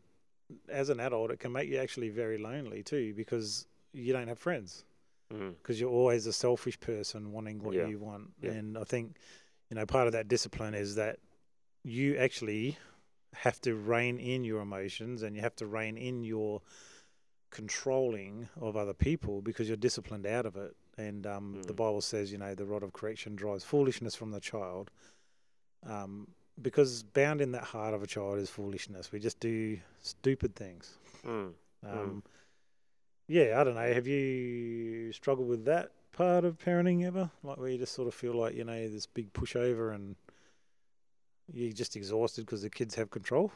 as 0.70 0.89
an 0.89 1.00
adult, 1.00 1.32
it 1.32 1.39
can 1.39 1.51
make 1.51 1.67
you 1.70 1.77
actually 1.77 2.10
very 2.10 2.38
lonely 2.38 2.84
too 2.84 3.13
because 3.15 3.65
you 3.94 4.13
don't 4.13 4.27
have 4.27 4.38
friends 4.39 4.86
Mm. 5.34 5.55
because 5.58 5.79
you're 5.82 5.89
always 5.89 6.27
a 6.27 6.34
selfish 6.34 6.79
person 6.79 7.32
wanting 7.32 7.63
what 7.63 7.74
Yeah. 7.75 7.88
you 7.88 7.98
want. 7.98 8.32
Yeah. 8.44 8.51
And 8.51 8.77
I 8.77 8.84
think, 8.84 9.17
you 9.72 9.75
know, 9.75 9.86
part 9.88 10.05
of 10.05 10.13
that 10.13 10.27
discipline 10.27 10.75
is 10.75 10.94
that 10.96 11.17
you 11.84 12.15
actually 12.17 12.77
have 13.34 13.60
to 13.62 13.74
rein 13.75 14.20
in 14.20 14.44
your 14.44 14.62
emotions 14.62 15.24
and 15.24 15.36
you 15.36 15.41
have 15.41 15.55
to 15.55 15.65
rein 15.65 15.98
in 15.98 16.24
your 16.24 16.62
controlling 17.50 18.50
of 18.60 18.75
other 18.77 18.94
people 18.94 19.41
because 19.41 19.67
you're 19.67 19.77
disciplined 19.77 20.25
out 20.27 20.46
of 20.46 20.55
it. 20.58 20.75
And 20.98 21.25
um, 21.25 21.62
the 21.63 21.74
Mm. 21.74 21.77
Bible 21.77 22.01
says, 22.01 22.32
you 22.32 22.38
know, 22.38 22.53
the 22.55 22.65
rod 22.65 22.84
of 22.84 22.94
correction 22.94 23.36
drives 23.36 23.63
foolishness 23.63 24.15
from 24.15 24.32
the 24.32 24.39
child. 24.39 24.91
Um, 25.84 26.27
because 26.62 27.04
bound 27.04 27.42
in 27.42 27.52
that 27.52 27.64
heart 27.64 27.94
of 27.94 28.04
a 28.04 28.08
child 28.08 28.38
is 28.40 28.50
foolishness. 28.50 29.12
We 29.12 29.20
just 29.20 29.40
do 29.40 29.80
stupid 30.02 30.56
things. 30.56 30.98
Mm. 31.26 31.54
Um, 31.86 32.24
Yeah, 33.28 33.60
I 33.60 33.64
don't 33.64 33.76
know. 33.76 33.94
Have 33.94 34.08
you 34.08 35.12
struggled 35.12 35.48
with 35.48 35.66
that 35.66 35.92
part 36.12 36.46
of 36.46 36.58
parenting 36.58 37.06
ever? 37.06 37.30
Like 37.44 37.58
where 37.58 37.70
you 37.70 37.78
just 37.78 37.94
sort 37.94 38.08
of 38.08 38.14
feel 38.14 38.34
like 38.34 38.56
you 38.56 38.63
know 38.63 38.88
this 38.89 39.06
big 39.08 39.34
pushover 39.34 39.94
and 39.94 40.15
you're 41.52 41.74
just 41.74 41.96
exhausted 41.96 42.46
because 42.46 42.62
the 42.62 42.70
kids 42.70 42.96
have 42.96 43.10
control. 43.12 43.52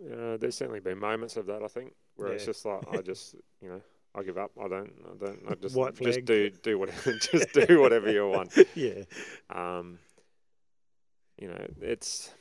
Uh, 0.00 0.36
there's 0.38 0.56
certainly 0.56 0.80
been 0.80 0.98
moments 0.98 1.36
of 1.36 1.46
that, 1.46 1.62
I 1.62 1.68
think, 1.68 1.92
where 2.16 2.32
it's 2.32 2.46
just 2.46 2.64
like 2.64 2.82
I 2.90 3.02
just, 3.02 3.34
you 3.62 3.68
know, 3.68 3.80
I 4.14 4.22
give 4.22 4.38
up. 4.38 4.50
I 4.58 4.68
don't, 4.68 4.92
I 5.04 5.24
don't, 5.24 5.42
I 5.50 5.54
just, 5.54 5.76
just 6.00 6.24
do, 6.24 6.50
do 6.62 6.78
whatever, 6.78 7.12
just 7.18 7.52
do 7.52 7.80
whatever 7.80 8.10
you 8.10 8.26
want. 8.28 8.56
yeah, 8.74 9.04
Um, 9.50 9.98
you 11.38 11.48
know, 11.48 11.66
it's, 11.80 12.32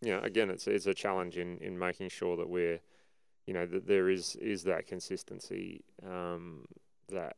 you 0.00 0.10
know, 0.10 0.20
again, 0.20 0.50
it's 0.50 0.66
it's 0.66 0.86
a 0.86 0.94
challenge 0.94 1.36
in 1.36 1.58
in 1.58 1.78
making 1.78 2.08
sure 2.08 2.36
that 2.36 2.48
we're, 2.48 2.80
you 3.46 3.54
know, 3.54 3.66
that 3.66 3.86
there 3.86 4.08
is 4.08 4.36
is 4.36 4.64
that 4.64 4.86
consistency, 4.86 5.84
um, 6.06 6.64
that. 7.08 7.36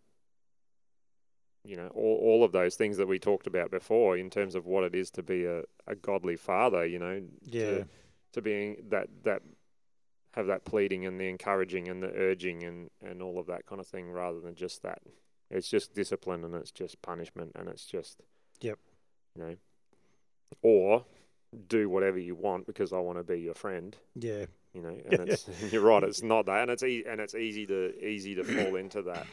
You 1.64 1.74
know, 1.74 1.88
all, 1.96 2.20
all 2.22 2.44
of 2.44 2.52
those 2.52 2.76
things 2.76 2.96
that 2.98 3.08
we 3.08 3.18
talked 3.18 3.48
about 3.48 3.72
before 3.72 4.16
in 4.16 4.30
terms 4.30 4.54
of 4.54 4.66
what 4.66 4.84
it 4.84 4.94
is 4.94 5.10
to 5.10 5.22
be 5.24 5.46
a, 5.46 5.62
a 5.88 5.96
godly 5.96 6.36
father, 6.36 6.86
you 6.86 7.00
know, 7.00 7.20
yeah, 7.42 7.82
to 8.34 8.40
being 8.40 8.76
that 8.90 9.08
that 9.24 9.42
have 10.36 10.46
that 10.46 10.64
pleading 10.64 11.06
and 11.06 11.18
the 11.18 11.28
encouraging 11.28 11.88
and 11.88 12.02
the 12.02 12.12
urging 12.12 12.62
and 12.62 12.90
and 13.02 13.22
all 13.22 13.38
of 13.38 13.46
that 13.46 13.66
kind 13.66 13.80
of 13.80 13.86
thing 13.86 14.10
rather 14.10 14.38
than 14.38 14.54
just 14.54 14.82
that 14.82 15.00
it's 15.50 15.68
just 15.68 15.94
discipline 15.94 16.44
and 16.44 16.54
it's 16.54 16.70
just 16.70 17.00
punishment 17.02 17.52
and 17.54 17.68
it's 17.68 17.86
just 17.86 18.20
Yep. 18.60 18.78
You 19.37 19.42
know 19.42 19.57
or 20.62 21.05
do 21.68 21.88
whatever 21.88 22.18
you 22.18 22.35
want 22.35 22.66
because 22.66 22.92
I 22.92 22.99
want 22.99 23.18
to 23.18 23.25
be 23.25 23.40
your 23.40 23.55
friend 23.55 23.96
yeah, 24.14 24.46
you 24.72 24.83
know 24.83 24.96
and 25.07 25.20
it's 25.29 25.46
you're 25.70 25.83
right 25.83 26.03
it's 26.03 26.22
not 26.22 26.46
that 26.46 26.62
and 26.62 26.70
it's 26.70 26.83
e- 26.83 27.05
and 27.09 27.20
it's 27.20 27.35
easy 27.35 27.66
to 27.66 28.05
easy 28.07 28.35
to 28.37 28.44
fall 28.44 28.77
into 28.83 29.03
that 29.03 29.27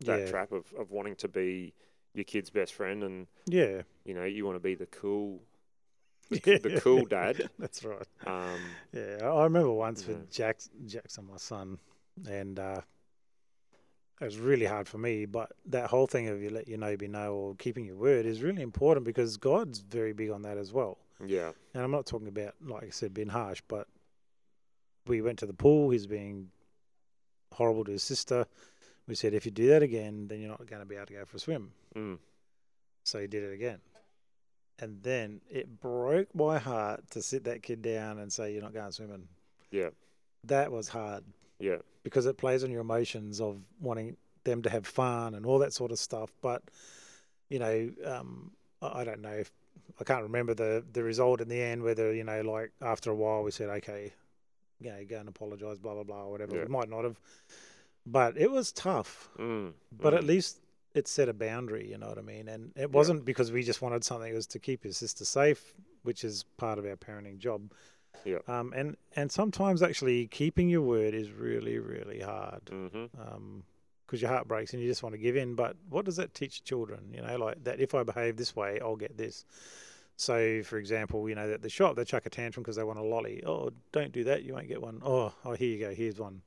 that 0.00 0.20
yeah, 0.20 0.26
trap 0.26 0.52
of 0.52 0.72
of 0.78 0.90
wanting 0.90 1.16
to 1.16 1.28
be 1.28 1.72
your 2.14 2.24
kid's 2.24 2.50
best 2.50 2.74
friend 2.74 3.02
and 3.02 3.26
yeah, 3.46 3.82
you 4.04 4.14
know 4.14 4.24
you 4.24 4.44
want 4.44 4.56
to 4.56 4.60
be 4.60 4.74
the 4.74 4.86
cool 4.86 5.42
yeah. 6.30 6.58
the 6.58 6.80
cool 6.82 7.04
dad 7.04 7.48
That's 7.58 7.84
right. 7.84 8.06
um 8.26 8.76
Yeah, 8.92 9.18
I 9.22 9.44
remember 9.44 9.72
once 9.72 10.06
Yeah. 10.06 10.14
with 10.14 10.30
Jackson, 10.30 10.72
Jackson, 10.86 11.26
my 11.30 11.36
son, 11.36 11.78
and 12.28 12.58
uh, 12.58 12.80
it 14.20 14.24
was 14.24 14.38
really 14.38 14.66
hard 14.66 14.88
for 14.88 14.98
me. 14.98 15.26
But 15.26 15.52
that 15.66 15.90
whole 15.90 16.06
thing 16.06 16.28
of 16.28 16.40
you 16.42 16.50
let 16.50 16.68
your 16.68 16.78
neighbor 16.78 16.90
know 16.92 16.96
be 16.96 17.08
no 17.08 17.34
or 17.34 17.54
keeping 17.56 17.84
your 17.84 17.96
word 17.96 18.26
is 18.26 18.42
really 18.42 18.62
important 18.62 19.04
because 19.04 19.36
God's 19.36 19.80
very 19.80 20.12
big 20.12 20.30
on 20.30 20.42
that 20.42 20.56
as 20.58 20.72
well. 20.72 20.98
yeah 21.24 21.52
And 21.74 21.82
I'm 21.82 21.90
not 21.90 22.06
talking 22.06 22.28
about, 22.28 22.54
like 22.64 22.84
I 22.84 22.90
said, 22.90 23.12
being 23.12 23.28
harsh, 23.28 23.62
but 23.68 23.86
we 25.06 25.20
went 25.20 25.38
to 25.40 25.46
the 25.46 25.54
pool. 25.54 25.90
He's 25.90 26.06
being 26.06 26.48
horrible 27.52 27.84
to 27.84 27.92
his 27.92 28.02
sister. 28.02 28.46
We 29.06 29.14
said, 29.14 29.34
if 29.34 29.44
you 29.44 29.52
do 29.52 29.68
that 29.68 29.82
again, 29.82 30.26
then 30.28 30.40
you're 30.40 30.50
not 30.50 30.66
going 30.66 30.80
to 30.80 30.86
be 30.86 30.96
able 30.96 31.06
to 31.06 31.12
go 31.14 31.24
for 31.24 31.36
a 31.36 31.40
swim. 31.40 31.72
mm. 31.94 32.18
So 33.04 33.20
he 33.20 33.28
did 33.28 33.44
it 33.44 33.52
again. 33.52 33.78
And 34.80 35.00
then 35.02 35.40
it 35.48 35.80
broke 35.80 36.34
my 36.34 36.58
heart 36.58 37.08
to 37.10 37.22
sit 37.22 37.44
that 37.44 37.62
kid 37.62 37.82
down 37.82 38.18
and 38.18 38.32
say, 38.32 38.52
you're 38.52 38.62
not 38.62 38.74
going 38.74 38.90
swimming. 38.92 39.28
yeah 39.70 39.90
That 40.44 40.72
was 40.72 40.88
hard 40.88 41.24
yeah 41.58 41.78
because 42.06 42.26
it 42.26 42.36
plays 42.36 42.62
on 42.62 42.70
your 42.70 42.82
emotions 42.82 43.40
of 43.40 43.58
wanting 43.80 44.16
them 44.46 44.62
to 44.62 44.70
have 44.70 44.86
fun 44.86 45.34
and 45.34 45.44
all 45.44 45.58
that 45.58 45.72
sort 45.72 45.90
of 45.90 45.98
stuff. 45.98 46.30
But, 46.40 46.62
you 47.48 47.58
know, 47.58 47.90
um, 48.04 48.52
I 48.80 49.00
I 49.00 49.04
don't 49.04 49.20
know 49.20 49.32
if 49.32 49.50
I 50.00 50.04
can't 50.04 50.22
remember 50.22 50.54
the, 50.54 50.84
the 50.92 51.02
result 51.02 51.40
in 51.40 51.48
the 51.48 51.60
end, 51.60 51.82
whether, 51.82 52.14
you 52.14 52.24
know, 52.24 52.40
like 52.42 52.70
after 52.80 53.10
a 53.10 53.14
while 53.14 53.42
we 53.42 53.50
said, 53.50 53.68
okay, 53.68 54.12
you 54.80 54.90
know, 54.90 55.04
go 55.04 55.18
and 55.18 55.28
apologize, 55.28 55.78
blah, 55.78 55.94
blah, 55.94 56.04
blah, 56.04 56.24
or 56.24 56.30
whatever. 56.30 56.56
Yeah. 56.56 56.62
We 56.62 56.68
might 56.68 56.88
not 56.88 57.04
have. 57.04 57.18
But 58.06 58.38
it 58.38 58.50
was 58.50 58.70
tough. 58.70 59.28
Mm, 59.38 59.72
But 59.90 60.14
mm. 60.14 60.18
at 60.18 60.24
least 60.24 60.60
it 60.94 61.08
set 61.08 61.28
a 61.28 61.34
boundary, 61.34 61.90
you 61.90 61.98
know 61.98 62.08
what 62.08 62.18
I 62.18 62.22
mean? 62.22 62.48
And 62.48 62.70
it 62.76 62.92
wasn't 62.92 63.24
because 63.24 63.50
we 63.50 63.64
just 63.64 63.82
wanted 63.82 64.04
something, 64.04 64.30
it 64.30 64.34
was 64.34 64.46
to 64.48 64.60
keep 64.60 64.84
his 64.84 64.96
sister 64.96 65.24
safe, 65.24 65.74
which 66.04 66.22
is 66.22 66.44
part 66.56 66.78
of 66.78 66.86
our 66.86 66.96
parenting 66.96 67.38
job. 67.38 67.72
Yeah. 68.24 68.38
Um, 68.48 68.72
and, 68.74 68.96
and 69.14 69.30
sometimes 69.30 69.82
actually 69.82 70.26
keeping 70.28 70.68
your 70.68 70.82
word 70.82 71.14
is 71.14 71.30
really, 71.30 71.78
really 71.78 72.20
hard 72.20 72.64
Mhm. 72.66 73.62
because 74.06 74.22
your 74.22 74.30
heart 74.30 74.48
breaks 74.48 74.72
and 74.72 74.82
you 74.82 74.88
just 74.88 75.02
want 75.02 75.14
to 75.14 75.18
give 75.18 75.36
in. 75.36 75.54
But 75.54 75.76
what 75.88 76.04
does 76.04 76.16
that 76.16 76.34
teach 76.34 76.64
children? 76.64 77.12
You 77.12 77.22
know, 77.22 77.36
like 77.36 77.64
that 77.64 77.80
if 77.80 77.94
I 77.94 78.02
behave 78.02 78.36
this 78.36 78.54
way, 78.56 78.78
I'll 78.80 78.96
get 78.96 79.16
this. 79.16 79.44
So, 80.18 80.62
for 80.62 80.78
example, 80.78 81.28
you 81.28 81.34
know, 81.34 81.50
at 81.52 81.60
the 81.62 81.68
shop, 81.68 81.96
they 81.96 82.04
chuck 82.04 82.24
a 82.26 82.30
tantrum 82.30 82.62
because 82.62 82.76
they 82.76 82.84
want 82.84 82.98
a 82.98 83.02
lolly. 83.02 83.42
Oh, 83.44 83.70
don't 83.92 84.12
do 84.12 84.24
that. 84.24 84.44
You 84.44 84.54
won't 84.54 84.66
get 84.68 84.80
one. 84.80 85.00
Oh, 85.04 85.34
oh, 85.44 85.52
here 85.52 85.68
you 85.68 85.78
go. 85.78 85.94
Here's 85.94 86.18
one. 86.18 86.40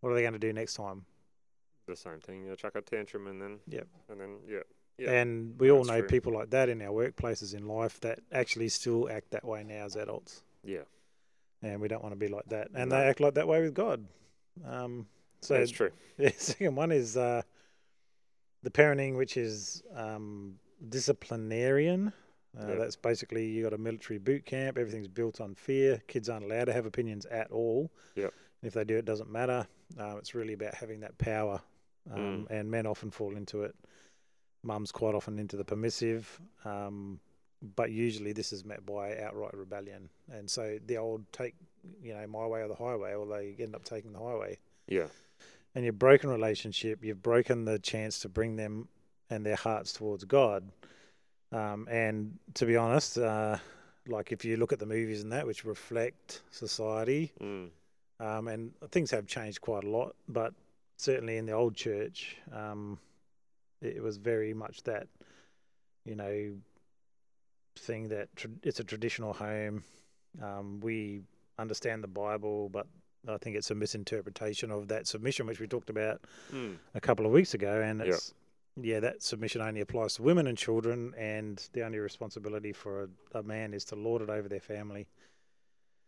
What 0.00 0.10
are 0.10 0.14
they 0.14 0.20
going 0.22 0.34
to 0.34 0.38
do 0.38 0.52
next 0.52 0.74
time? 0.74 1.04
The 1.86 1.96
same 1.96 2.20
thing. 2.20 2.44
You 2.44 2.54
chuck 2.54 2.76
a 2.76 2.80
tantrum 2.82 3.26
and 3.26 3.40
then 3.42 3.58
Yep. 3.66 3.88
and 4.10 4.20
then 4.20 4.38
yeah. 4.46 4.60
Yeah. 4.98 5.12
And 5.12 5.58
we 5.58 5.70
all 5.70 5.84
know 5.84 6.00
true. 6.00 6.08
people 6.08 6.32
like 6.32 6.50
that 6.50 6.68
in 6.68 6.82
our 6.82 6.90
workplaces 6.92 7.54
in 7.54 7.66
life 7.66 7.98
that 8.00 8.20
actually 8.32 8.68
still 8.68 9.08
act 9.10 9.30
that 9.30 9.44
way 9.44 9.64
now 9.64 9.84
as 9.86 9.96
adults. 9.96 10.42
Yeah. 10.64 10.82
And 11.62 11.80
we 11.80 11.88
don't 11.88 12.02
want 12.02 12.12
to 12.12 12.18
be 12.18 12.28
like 12.28 12.46
that. 12.50 12.68
And 12.74 12.92
they 12.92 12.96
act 12.96 13.20
like 13.20 13.34
that 13.34 13.48
way 13.48 13.60
with 13.62 13.74
God. 13.74 14.06
Um, 14.64 15.06
so 15.40 15.54
That's 15.54 15.70
true. 15.70 15.90
The 16.16 16.30
second 16.36 16.74
one 16.76 16.92
is 16.92 17.16
uh, 17.16 17.42
the 18.62 18.70
parenting, 18.70 19.16
which 19.16 19.36
is 19.36 19.82
um, 19.94 20.54
disciplinarian. 20.88 22.12
Uh, 22.58 22.66
Yeah. 22.68 22.74
That's 22.76 22.96
basically 22.96 23.46
you 23.46 23.62
got 23.64 23.72
a 23.72 23.78
military 23.78 24.18
boot 24.18 24.44
camp. 24.46 24.78
Everything's 24.78 25.08
built 25.08 25.40
on 25.40 25.54
fear. 25.54 26.00
Kids 26.08 26.28
aren't 26.28 26.44
allowed 26.44 26.64
to 26.66 26.72
have 26.72 26.86
opinions 26.86 27.26
at 27.26 27.50
all. 27.50 27.90
Yep. 28.14 28.32
And 28.62 28.68
if 28.68 28.74
they 28.74 28.84
do, 28.84 28.96
it 28.96 29.04
doesn't 29.04 29.30
matter. 29.30 29.66
Uh, 29.98 30.16
it's 30.18 30.34
really 30.34 30.54
about 30.54 30.74
having 30.74 31.00
that 31.00 31.16
power, 31.18 31.60
um, 32.12 32.18
Mm. 32.20 32.50
and 32.50 32.70
men 32.70 32.86
often 32.86 33.10
fall 33.10 33.36
into 33.36 33.62
it. 33.62 33.74
Mums 34.64 34.90
quite 34.92 35.14
often 35.14 35.38
into 35.38 35.56
the 35.56 35.64
permissive, 35.64 36.40
um, 36.64 37.20
but 37.76 37.90
usually 37.90 38.32
this 38.32 38.52
is 38.52 38.64
met 38.64 38.84
by 38.86 39.18
outright 39.18 39.54
rebellion. 39.54 40.08
And 40.30 40.48
so 40.48 40.78
the 40.86 40.96
old 40.98 41.24
take, 41.32 41.54
you 42.02 42.14
know, 42.14 42.26
my 42.26 42.46
way 42.46 42.60
or 42.60 42.68
the 42.68 42.74
highway, 42.74 43.14
or 43.14 43.26
they 43.26 43.54
end 43.62 43.74
up 43.74 43.84
taking 43.84 44.12
the 44.12 44.18
highway 44.20 44.58
Yeah. 44.86 45.08
and 45.74 45.84
you've 45.84 45.98
broken 45.98 46.30
relationship, 46.30 47.02
you've 47.04 47.22
broken 47.22 47.64
the 47.64 47.78
chance 47.78 48.20
to 48.20 48.28
bring 48.28 48.56
them 48.56 48.88
and 49.30 49.44
their 49.44 49.56
hearts 49.56 49.92
towards 49.92 50.24
God. 50.24 50.70
Um, 51.52 51.88
and 51.90 52.38
to 52.54 52.66
be 52.66 52.76
honest, 52.76 53.18
uh, 53.18 53.56
like 54.06 54.32
if 54.32 54.44
you 54.44 54.56
look 54.56 54.72
at 54.72 54.78
the 54.78 54.86
movies 54.86 55.22
and 55.22 55.32
that, 55.32 55.46
which 55.46 55.64
reflect 55.64 56.42
society, 56.50 57.32
Mm. 57.40 57.70
um, 58.20 58.48
and 58.48 58.72
things 58.90 59.10
have 59.10 59.26
changed 59.26 59.60
quite 59.60 59.84
a 59.84 59.90
lot, 59.90 60.14
but 60.28 60.54
certainly 60.96 61.36
in 61.38 61.46
the 61.46 61.52
old 61.52 61.74
church, 61.74 62.36
um, 62.52 62.98
it, 63.80 63.96
it 63.96 64.02
was 64.02 64.16
very 64.16 64.52
much 64.54 64.82
that, 64.84 65.08
you 66.04 66.14
know, 66.16 66.54
thing 67.78 68.08
that 68.08 68.34
tra- 68.36 68.50
it's 68.62 68.80
a 68.80 68.84
traditional 68.84 69.32
home. 69.32 69.84
Um, 70.42 70.80
we 70.80 71.22
understand 71.58 72.02
the 72.04 72.08
Bible, 72.08 72.68
but 72.68 72.86
I 73.26 73.36
think 73.38 73.56
it's 73.56 73.70
a 73.70 73.74
misinterpretation 73.74 74.70
of 74.70 74.88
that 74.88 75.06
submission, 75.06 75.46
which 75.46 75.60
we 75.60 75.66
talked 75.66 75.90
about 75.90 76.20
Mm. 76.52 76.76
a 76.94 77.00
couple 77.00 77.26
of 77.26 77.32
weeks 77.32 77.54
ago. 77.54 77.80
And 77.80 78.00
it's, 78.00 78.32
yeah, 78.80 79.00
that 79.00 79.22
submission 79.22 79.60
only 79.60 79.80
applies 79.80 80.14
to 80.14 80.22
women 80.22 80.46
and 80.46 80.56
children, 80.56 81.12
and 81.16 81.68
the 81.72 81.82
only 81.82 81.98
responsibility 81.98 82.72
for 82.72 83.08
a, 83.34 83.38
a 83.38 83.42
man 83.42 83.74
is 83.74 83.84
to 83.86 83.96
lord 83.96 84.22
it 84.22 84.30
over 84.30 84.48
their 84.48 84.60
family 84.60 85.06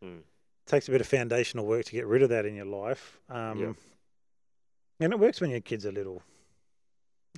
Mm. 0.03 0.23
takes 0.67 0.89
a 0.89 0.91
bit 0.93 1.01
of 1.03 1.07
foundational 1.07 1.67
work 1.67 1.85
to 1.87 1.93
get 1.93 2.07
rid 2.07 2.23
of 2.23 2.29
that 2.31 2.47
in 2.47 2.55
your 2.55 2.65
life. 2.67 3.19
Um, 3.29 3.59
Yeah. 3.59 3.73
And 5.01 5.13
it 5.13 5.19
works 5.19 5.41
when 5.41 5.51
your 5.51 5.61
kids 5.61 5.85
are 5.85 5.93
little. 5.93 6.23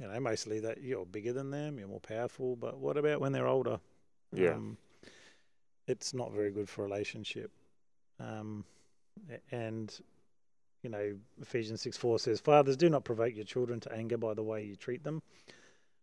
You 0.01 0.09
know, 0.09 0.21
mostly 0.21 0.59
that 0.61 0.81
you're 0.83 1.05
bigger 1.07 1.33
than 1.33 1.51
them, 1.51 1.79
you're 1.79 1.89
more 1.89 2.01
powerful. 2.01 2.57
But 2.57 2.79
what 2.79 2.97
about 2.97 3.21
when 3.21 3.33
they're 3.33 3.47
older? 3.47 3.81
Yeah. 4.33 4.55
Um, 4.55 4.77
it's 5.87 6.15
not 6.15 6.33
very 6.33 6.51
good 6.51 6.69
for 6.69 6.83
relationship. 6.85 7.51
Um, 8.21 8.65
and, 9.51 9.95
you 10.83 10.91
know, 10.91 11.17
Ephesians 11.41 11.83
6 11.83 11.97
4 11.97 12.19
says, 12.19 12.41
Fathers, 12.41 12.77
do 12.77 12.89
not 12.89 13.05
provoke 13.05 13.35
your 13.35 13.45
children 13.45 13.81
to 13.81 13.93
anger 13.93 14.17
by 14.17 14.35
the 14.35 14.43
way 14.43 14.65
you 14.65 14.77
treat 14.77 15.05
them. 15.05 15.23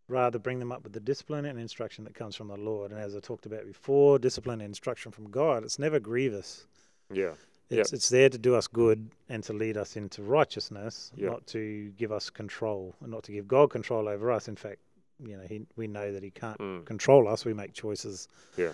Rather, 0.08 0.40
bring 0.40 0.58
them 0.60 0.72
up 0.72 0.84
with 0.84 0.94
the 0.94 1.00
discipline 1.00 1.46
and 1.46 1.60
instruction 1.60 2.04
that 2.06 2.16
comes 2.16 2.36
from 2.36 2.48
the 2.48 2.58
Lord. 2.58 2.92
And 2.92 3.00
as 3.00 3.16
I 3.16 3.20
talked 3.20 3.46
about 3.46 3.66
before, 3.68 4.18
discipline 4.18 4.60
and 4.60 4.70
instruction 4.70 5.12
from 5.12 5.30
God, 5.30 5.64
it's 5.64 5.78
never 5.78 6.00
grievous. 6.00 6.66
Yeah. 7.14 7.34
It's 7.70 7.94
it's 7.94 8.10
there 8.10 8.30
to 8.30 8.38
do 8.40 8.56
us 8.56 8.66
good 8.66 9.12
and 9.30 9.44
to 9.44 9.54
lead 9.54 9.78
us 9.78 9.96
into 9.96 10.24
righteousness, 10.24 11.12
Yeah. 11.16 11.30
not 11.30 11.46
to 11.48 11.92
give 11.98 12.12
us 12.12 12.32
control 12.32 12.96
and 13.02 13.12
not 13.12 13.24
to 13.26 13.32
give 13.32 13.48
God 13.48 13.70
control 13.70 14.08
over 14.08 14.32
us. 14.32 14.48
In 14.48 14.56
fact, 14.56 14.80
you 15.24 15.38
know, 15.38 15.44
he, 15.48 15.62
we 15.76 15.88
know 15.88 16.12
that 16.14 16.24
He 16.24 16.32
can't 16.32 16.58
Mm. 16.60 16.86
control 16.86 17.28
us. 17.28 17.46
We 17.46 17.54
make 17.54 17.74
choices. 17.74 18.28
Yeah. 18.58 18.72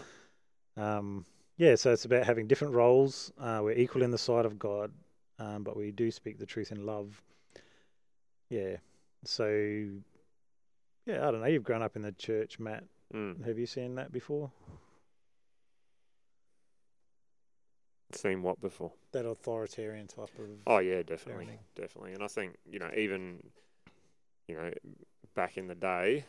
Um, 0.78 1.26
yeah, 1.58 1.76
so 1.76 1.92
it's 1.94 2.06
about 2.06 2.26
having 2.26 2.48
different 2.48 2.74
roles. 2.74 3.32
Uh, 3.40 3.62
we're 3.64 3.72
equal 3.78 4.02
in 4.04 4.12
the 4.12 4.18
sight 4.18 4.46
of 4.46 4.60
God, 4.60 4.92
um, 5.40 5.64
but 5.64 5.78
we 5.78 5.92
do 5.92 6.12
speak 6.12 6.38
the 6.38 6.46
truth 6.46 6.72
in 6.72 6.86
love. 6.86 7.22
Yeah. 8.50 8.78
So, 9.24 9.48
yeah, 11.06 11.28
I 11.28 11.32
don't 11.32 11.40
know. 11.42 11.48
You've 11.48 11.64
grown 11.64 11.82
up 11.82 11.96
in 11.96 12.02
the 12.02 12.12
church, 12.12 12.60
Matt. 12.60 12.84
Mm. 13.14 13.46
Have 13.46 13.58
you 13.58 13.66
seen 13.66 13.96
that 13.96 14.12
before? 14.12 14.52
Seen 18.14 18.42
what 18.44 18.62
before? 18.62 18.92
That 19.12 19.26
authoritarian 19.26 20.08
type 20.08 20.30
of. 20.40 20.46
Oh 20.68 20.78
yeah, 20.78 21.04
definitely, 21.04 21.46
Parenting. 21.48 21.58
definitely. 21.76 22.14
And 22.14 22.24
I 22.24 22.28
think 22.28 22.56
you 22.70 22.80
know, 22.80 22.90
even 22.96 23.44
you 24.48 24.56
know, 24.56 24.72
back 25.36 25.58
in 25.58 25.68
the 25.68 25.76
day, 25.76 26.26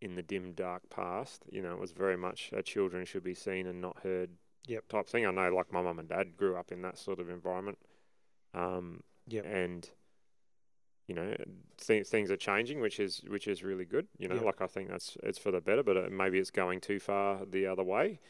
in 0.00 0.14
the 0.14 0.22
dim 0.22 0.52
dark 0.52 0.88
past, 0.90 1.44
you 1.50 1.60
know, 1.62 1.72
it 1.72 1.80
was 1.80 1.92
very 1.92 2.16
much 2.16 2.50
uh, 2.56 2.62
children 2.62 3.04
should 3.04 3.24
be 3.24 3.34
seen 3.34 3.66
and 3.66 3.80
not 3.80 3.98
heard. 4.02 4.30
Yep. 4.66 4.88
Type 4.88 5.08
thing. 5.08 5.26
I 5.26 5.30
know, 5.30 5.48
like 5.54 5.72
my 5.72 5.80
mum 5.82 5.98
and 5.98 6.08
dad 6.08 6.36
grew 6.36 6.56
up 6.56 6.70
in 6.72 6.82
that 6.82 6.98
sort 6.98 7.18
of 7.20 7.28
environment. 7.30 7.78
Um, 8.54 9.02
Yep. 9.30 9.44
And 9.44 9.90
you 11.06 11.14
know, 11.14 11.34
th- 11.78 12.06
things 12.06 12.30
are 12.30 12.36
changing, 12.36 12.80
which 12.80 12.98
is 13.00 13.22
which 13.28 13.46
is 13.48 13.62
really 13.62 13.84
good. 13.84 14.06
You 14.18 14.28
know, 14.28 14.36
Yep. 14.36 14.44
like 14.44 14.60
I 14.62 14.66
think 14.66 14.88
that's 14.90 15.16
it's 15.22 15.38
for 15.38 15.50
the 15.50 15.60
better, 15.60 15.82
but 15.82 15.96
uh, 15.96 16.08
maybe 16.10 16.38
it's 16.38 16.50
going 16.50 16.80
too 16.80 16.98
far 16.98 17.44
the 17.44 17.66
other 17.66 17.82
way. 17.84 18.20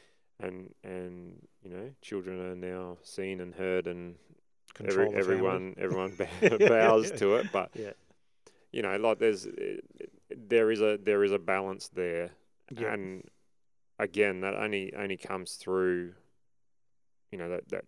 And 0.40 0.74
and 0.85 1.46
you 1.62 1.70
know, 1.70 1.90
children 2.02 2.40
are 2.40 2.54
now 2.57 2.98
seen 3.02 3.40
and 3.40 3.54
heard 3.54 3.87
and 3.87 4.16
every, 4.85 5.12
everyone 5.14 5.74
everyone 5.78 6.12
bow- 6.40 6.59
bows 6.59 7.11
to 7.12 7.35
it 7.37 7.46
but 7.52 7.70
Yeah. 7.74 7.90
you 8.70 8.81
know 8.83 8.96
like 8.96 9.18
there's 9.18 9.44
uh, 9.46 9.50
there 10.36 10.70
is 10.70 10.80
a 10.80 10.98
there 11.02 11.24
is 11.24 11.32
a 11.32 11.38
balance 11.38 11.88
there 11.88 12.30
Yep. 12.76 12.92
and 12.94 13.24
again 13.98 14.40
that 14.42 14.54
only 14.54 14.92
only 14.94 15.16
comes 15.16 15.54
through 15.54 16.14
you 17.30 17.38
know 17.38 17.48
that 17.48 17.68
that 17.70 17.84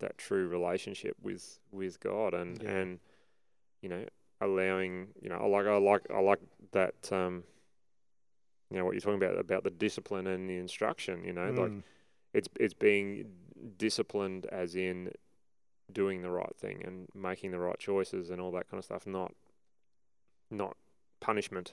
that 0.00 0.18
true 0.18 0.48
relationship 0.48 1.16
with 1.22 1.58
with 1.72 1.98
God 2.00 2.34
and 2.34 2.62
Yeah. 2.62 2.70
and 2.70 2.98
you 3.82 3.88
know 3.88 4.04
allowing 4.40 5.08
you 5.22 5.28
know 5.28 5.36
I 5.36 5.46
like 5.46 5.66
I 5.66 5.76
like 5.78 6.02
I 6.10 6.20
like 6.20 6.40
that 6.72 7.10
um 7.12 7.44
you 8.70 8.76
know 8.78 8.84
what 8.84 8.92
you're 8.92 9.00
talking 9.00 9.22
about 9.22 9.38
about 9.38 9.64
the 9.64 9.70
discipline 9.70 10.26
and 10.26 10.48
the 10.48 10.56
instruction 10.56 11.24
you 11.24 11.32
know 11.32 11.50
like 11.50 11.70
Mm. 11.72 11.82
it's 12.34 12.48
it's 12.58 12.74
being 12.74 13.32
disciplined 13.78 14.46
as 14.46 14.74
in 14.76 15.12
doing 15.92 16.22
the 16.22 16.30
right 16.30 16.54
thing 16.56 16.82
and 16.84 17.08
making 17.14 17.50
the 17.50 17.58
right 17.58 17.78
choices 17.78 18.30
and 18.30 18.40
all 18.40 18.52
that 18.52 18.70
kind 18.70 18.78
of 18.78 18.84
stuff 18.84 19.06
not 19.06 19.32
not 20.50 20.76
punishment 21.30 21.68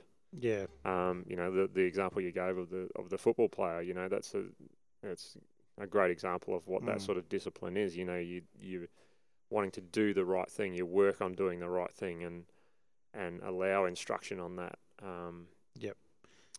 yeah, 0.47 0.65
um 0.85 1.23
you 1.29 1.35
know 1.39 1.49
the 1.57 1.65
the 1.77 1.85
example 1.91 2.21
you 2.21 2.31
gave 2.31 2.57
of 2.57 2.69
the 2.69 2.83
of 2.99 3.05
the 3.09 3.17
football 3.17 3.49
player 3.49 3.81
you 3.81 3.93
know 3.93 4.07
that's 4.13 4.35
a 4.35 4.43
it's 5.03 5.37
a 5.79 5.87
great 5.87 6.11
example 6.11 6.51
of 6.55 6.67
what 6.67 6.85
that 6.85 6.97
Mm. 6.97 7.05
sort 7.07 7.17
of 7.17 7.25
discipline 7.29 7.77
is 7.85 7.95
you 7.99 8.05
know 8.09 8.17
you 8.31 8.41
you 8.59 8.87
wanting 9.49 9.71
to 9.71 9.81
do 9.81 10.13
the 10.13 10.25
right 10.25 10.51
thing 10.57 10.73
you 10.75 10.85
work 10.85 11.21
on 11.21 11.33
doing 11.33 11.59
the 11.59 11.69
right 11.69 11.93
thing 12.03 12.23
and 12.23 12.45
and 13.13 13.41
allow 13.41 13.85
instruction 13.85 14.39
on 14.39 14.55
that 14.57 14.77
um 15.03 15.47
Yep. 15.79 15.97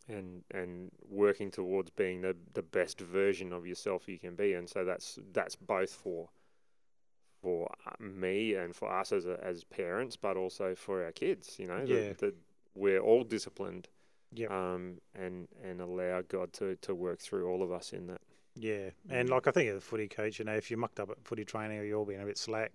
and 0.08 0.42
and 0.60 0.90
working 1.08 1.50
towards 1.50 1.90
being 1.90 2.22
the 2.22 2.34
the 2.54 2.62
best 2.78 3.00
version 3.00 3.52
of 3.52 3.66
yourself 3.66 4.08
you 4.08 4.18
can 4.18 4.34
be 4.34 4.54
and 4.58 4.68
so 4.68 4.84
that's 4.84 5.18
that's 5.32 5.56
both 5.56 5.92
for 6.02 6.28
for 7.42 7.68
uh, 7.86 8.02
me 8.02 8.54
and 8.54 8.74
for 8.74 8.88
us 9.00 9.12
as 9.12 9.26
a, 9.26 9.36
as 9.42 9.64
parents 9.64 10.16
but 10.16 10.36
also 10.36 10.74
for 10.74 11.04
our 11.04 11.12
kids 11.12 11.56
you 11.58 11.66
know 11.66 11.86
Yeah. 11.86 11.96
that, 11.96 12.18
that 12.18 12.34
we're 12.78 13.00
all 13.00 13.24
disciplined 13.24 13.88
Yep. 14.34 14.50
um 14.50 15.00
and 15.14 15.48
and 15.64 15.80
allow 15.80 16.22
God 16.22 16.52
to 16.54 16.76
to 16.76 16.94
work 16.94 17.18
through 17.20 17.48
all 17.50 17.62
of 17.62 17.70
us 17.72 17.92
in 17.92 18.06
that 18.08 18.20
yeah. 18.54 18.90
And 19.08 19.28
Mm. 19.28 19.32
like 19.32 19.46
I 19.46 19.52
think 19.52 19.68
of 19.68 19.76
the 19.76 19.80
footy 19.80 20.08
coach, 20.08 20.38
you 20.40 20.44
know, 20.44 20.54
if 20.56 20.68
you 20.70 20.76
mucked 20.76 20.98
up 20.98 21.10
at 21.10 21.18
footy 21.24 21.44
training 21.44 21.78
or 21.78 21.84
you're 21.84 22.04
being 22.04 22.20
a 22.20 22.26
bit 22.26 22.36
slack, 22.36 22.72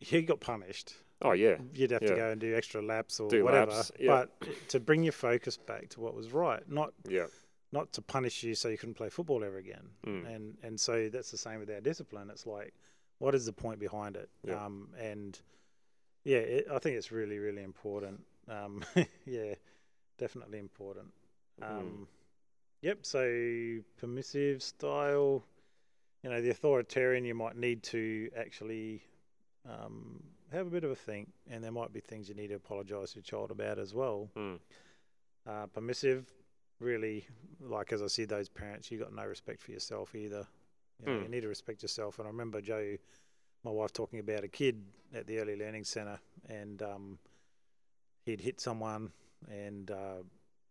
you 0.00 0.22
got 0.22 0.40
punished. 0.40 0.94
oh 1.22 1.32
yeah 1.32 1.56
You'd 1.74 1.90
have 1.92 2.02
Yeah. 2.02 2.08
to 2.10 2.16
go 2.16 2.30
and 2.30 2.40
do 2.40 2.54
extra 2.56 2.80
laps 2.82 3.20
or 3.20 3.28
Do 3.28 3.44
whatever. 3.44 3.72
laps, 3.72 3.92
yeah. 3.98 4.08
But 4.40 4.68
to 4.70 4.80
bring 4.80 5.02
your 5.04 5.12
focus 5.12 5.56
back 5.56 5.88
to 5.90 6.00
what 6.00 6.14
was 6.14 6.32
right, 6.32 6.66
not 6.68 6.92
yeah 7.08 7.26
not 7.72 7.92
to 7.92 8.02
punish 8.02 8.42
you 8.42 8.54
so 8.56 8.68
you 8.68 8.76
couldn't 8.76 8.94
play 8.96 9.08
football 9.10 9.44
ever 9.44 9.58
again. 9.58 9.90
Mm. 10.06 10.34
And 10.34 10.58
and 10.62 10.80
so 10.80 11.08
that's 11.08 11.30
the 11.30 11.38
same 11.38 11.60
with 11.60 11.70
our 11.70 11.80
discipline. 11.80 12.28
It's 12.30 12.46
like, 12.46 12.74
what 13.18 13.34
is 13.34 13.46
the 13.46 13.52
point 13.52 13.78
behind 13.78 14.16
it? 14.16 14.28
Yeah. 14.42 14.64
Um, 14.64 14.92
and 14.98 15.38
yeah, 16.24 16.38
it, 16.38 16.66
I 16.70 16.78
think 16.80 16.96
it's 16.96 17.12
really 17.12 17.38
really 17.38 17.62
important. 17.62 18.24
Um, 18.50 18.84
yeah, 19.26 19.54
definitely 20.18 20.58
important. 20.58 21.06
Mm. 21.62 21.70
Um, 21.70 22.08
Yep. 22.82 23.00
So 23.02 23.78
permissive 23.98 24.62
style, 24.62 25.44
you 26.22 26.30
know, 26.30 26.40
the 26.40 26.48
authoritarian, 26.48 27.26
you 27.26 27.34
might 27.34 27.54
need 27.54 27.82
to 27.84 28.30
actually 28.34 29.02
um, 29.68 30.22
have 30.50 30.66
a 30.66 30.70
bit 30.70 30.84
of 30.84 30.90
a 30.90 30.96
think, 30.96 31.28
and 31.50 31.62
there 31.62 31.72
might 31.72 31.92
be 31.92 32.00
things 32.00 32.28
you 32.30 32.34
need 32.34 32.48
to 32.48 32.54
apologise 32.54 33.10
to 33.12 33.16
your 33.16 33.22
child 33.22 33.50
about 33.50 33.78
as 33.78 33.92
well. 33.92 34.30
Mm. 34.34 34.58
Uh, 35.46 35.66
permissive, 35.66 36.26
really, 36.78 37.26
like 37.60 37.92
as 37.92 38.02
I 38.02 38.06
see 38.06 38.24
those 38.24 38.48
parents, 38.48 38.90
you 38.90 38.98
got 38.98 39.12
no 39.14 39.26
respect 39.26 39.60
for 39.60 39.72
yourself 39.72 40.14
either. 40.14 40.46
You, 41.00 41.06
know, 41.06 41.18
Mm. 41.18 41.22
you 41.24 41.28
need 41.28 41.40
to 41.42 41.48
respect 41.48 41.82
yourself. 41.82 42.18
And 42.18 42.26
I 42.26 42.30
remember 42.30 42.62
Joe, 42.62 42.96
my 43.62 43.70
wife, 43.70 43.92
talking 43.92 44.20
about 44.20 44.42
a 44.42 44.48
kid 44.48 44.82
at 45.14 45.26
the 45.26 45.38
early 45.38 45.56
learning 45.56 45.84
centre, 45.84 46.18
and 46.48 46.80
um, 46.82 47.18
he'd 48.30 48.40
hit 48.40 48.60
someone, 48.60 49.10
and 49.48 49.90
uh, 49.90 50.22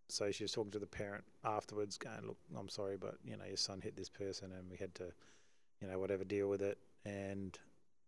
so 0.08 0.32
she 0.32 0.44
was 0.44 0.52
talking 0.52 0.72
to 0.72 0.80
the 0.80 0.88
parent 0.88 1.24
afterwards, 1.44 1.98
going, 1.98 2.26
"Look, 2.26 2.38
I'm 2.58 2.70
sorry, 2.70 2.98
but 2.98 3.16
you 3.24 3.38
know 3.38 3.46
your 3.46 3.58
son 3.58 3.82
hit 3.82 3.96
this 3.96 4.10
person, 4.10 4.52
and 4.52 4.70
we 4.70 4.78
had 4.78 4.96
to, 4.96 5.12
you 5.82 5.88
know, 5.88 6.00
whatever, 6.00 6.24
deal 6.24 6.48
with 6.48 6.62
it." 6.62 6.78
And 7.06 7.58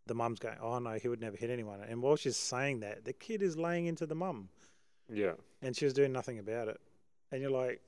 the 0.08 0.16
mum's 0.16 0.40
going, 0.40 0.58
"Oh 0.62 0.80
no, 0.80 0.94
he 0.94 1.08
would 1.08 1.22
never 1.22 1.38
hit 1.38 1.50
anyone." 1.50 1.82
And 1.82 2.02
while 2.02 2.16
she's 2.16 2.38
saying 2.38 2.82
that, 2.82 3.06
the 3.06 3.14
kid 3.14 3.42
is 3.42 3.58
laying 3.58 3.86
into 3.86 4.06
the 4.06 4.16
mum, 4.16 4.50
yeah 5.10 5.34
and 5.62 5.76
she 5.76 5.86
was 5.86 5.94
doing 5.94 6.12
nothing 6.12 6.40
about 6.40 6.68
it. 6.68 6.80
And 7.32 7.42
you're 7.42 7.52
like, 7.52 7.82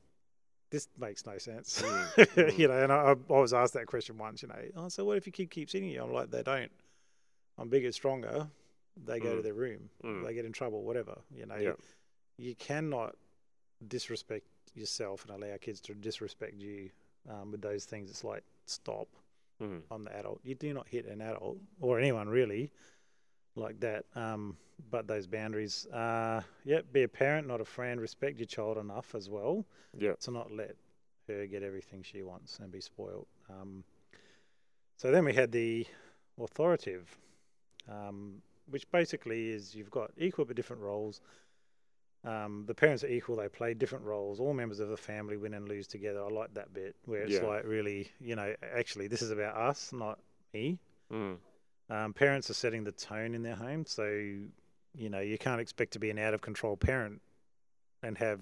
this 0.69 0.87
makes 0.97 1.25
no 1.25 1.37
sense. 1.37 1.81
Mm, 1.81 2.57
you 2.57 2.67
know, 2.67 2.81
and 2.81 2.91
I, 2.91 3.15
I 3.29 3.39
was 3.39 3.53
asked 3.53 3.73
that 3.73 3.87
question 3.87 4.17
once. 4.17 4.41
You 4.41 4.49
know, 4.49 4.55
oh, 4.77 4.89
so 4.89 5.05
what 5.05 5.17
if 5.17 5.27
your 5.27 5.31
kid 5.31 5.51
keeps 5.51 5.73
hitting 5.73 5.89
you? 5.89 6.01
I'm 6.01 6.13
like, 6.13 6.31
they 6.31 6.43
don't. 6.43 6.71
I'm 7.57 7.69
bigger, 7.69 7.91
stronger. 7.91 8.47
They 8.95 9.19
go 9.19 9.33
to 9.35 9.39
Mm. 9.41 9.43
their 9.43 9.53
room. 9.53 9.89
Mm. 10.03 10.23
They 10.25 10.33
get 10.33 10.45
in 10.45 10.51
trouble. 10.53 10.83
Whatever. 10.83 11.21
You 11.35 11.45
know, 11.45 11.55
Yeah. 11.57 11.73
you 12.37 12.55
cannot 12.55 13.15
disrespect 13.87 14.45
yourself 14.75 15.25
and 15.25 15.43
allow 15.43 15.57
kids 15.57 15.81
to 15.81 15.93
disrespect 15.93 16.55
you 16.55 16.89
um, 17.27 17.51
with 17.51 17.61
those 17.61 17.85
things. 17.85 18.09
It's 18.09 18.23
like 18.23 18.43
stop. 18.65 19.07
Mm. 19.61 19.81
I'm 19.91 20.03
the 20.03 20.15
adult. 20.15 20.41
You 20.43 20.55
do 20.55 20.73
not 20.73 20.87
hit 20.87 21.05
an 21.05 21.21
adult 21.21 21.57
or 21.79 21.97
anyone 21.99 22.27
really 22.29 22.69
like 23.55 23.79
that. 23.81 24.05
Um, 24.15 24.57
but 24.89 25.07
those 25.07 25.27
boundaries, 25.27 25.85
uh, 25.87 26.41
yep, 26.65 26.91
be 26.91 27.03
a 27.03 27.07
parent, 27.07 27.47
not 27.47 27.61
a 27.61 27.65
friend. 27.65 28.01
Respect 28.01 28.37
your 28.39 28.47
child 28.47 28.77
enough 28.77 29.15
as 29.15 29.29
well 29.29 29.65
Yeah. 29.93 30.13
to 30.21 30.31
not 30.31 30.51
let 30.51 30.75
her 31.27 31.45
get 31.47 31.63
everything 31.63 32.03
she 32.03 32.23
wants 32.23 32.59
and 32.59 32.71
be 32.71 32.81
spoiled. 32.81 33.27
Um, 33.49 33.83
so 34.97 35.11
then 35.11 35.23
we 35.25 35.33
had 35.33 35.51
the 35.51 35.85
authoritative, 36.37 37.17
um, 37.87 38.41
which 38.69 38.89
basically 38.91 39.49
is 39.49 39.75
you've 39.75 39.91
got 39.91 40.11
equal 40.17 40.45
but 40.45 40.55
different 40.55 40.81
roles. 40.81 41.21
Um, 42.25 42.63
the 42.67 42.73
parents 42.73 43.03
are 43.03 43.07
equal; 43.07 43.35
they 43.35 43.49
play 43.49 43.73
different 43.73 44.05
roles. 44.05 44.39
All 44.39 44.53
members 44.53 44.79
of 44.79 44.89
the 44.89 44.97
family 44.97 45.35
win 45.35 45.53
and 45.53 45.67
lose 45.67 45.87
together. 45.87 46.23
I 46.23 46.29
like 46.29 46.53
that 46.53 46.73
bit 46.73 46.95
where 47.05 47.23
it's 47.23 47.33
Yeah. 47.33 47.45
like 47.45 47.65
really, 47.65 48.09
you 48.21 48.35
know, 48.35 48.55
actually 48.61 49.07
this 49.07 49.21
is 49.21 49.31
about 49.31 49.55
us, 49.55 49.91
not 49.91 50.19
me. 50.53 50.79
Mm. 51.11 51.37
Um, 51.89 52.13
parents 52.13 52.49
are 52.49 52.53
setting 52.53 52.85
the 52.85 52.93
tone 52.93 53.35
in 53.35 53.43
their 53.43 53.55
home, 53.55 53.85
so 53.85 54.05
you 54.05 55.09
know 55.09 55.19
you 55.19 55.37
can't 55.37 55.59
expect 55.59 55.93
to 55.93 55.99
be 55.99 56.09
an 56.09 56.17
out 56.17 56.33
of 56.33 56.41
control 56.41 56.77
parent 56.77 57.21
and 58.03 58.17
have 58.17 58.39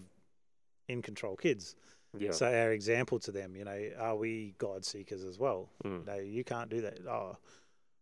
in 0.87 1.01
control 1.01 1.35
kids. 1.35 1.75
Yeah. 2.17 2.31
So 2.31 2.45
our 2.45 2.71
example 2.71 3.19
to 3.19 3.31
them, 3.31 3.55
you 3.55 3.63
know, 3.63 3.89
are 3.97 4.15
we 4.17 4.53
God 4.57 4.85
seekers 4.85 5.23
as 5.23 5.39
well? 5.39 5.69
Mm. 5.83 6.05
No, 6.05 6.15
you 6.17 6.43
can't 6.43 6.69
do 6.69 6.81
that. 6.81 6.99
Oh, 7.07 7.37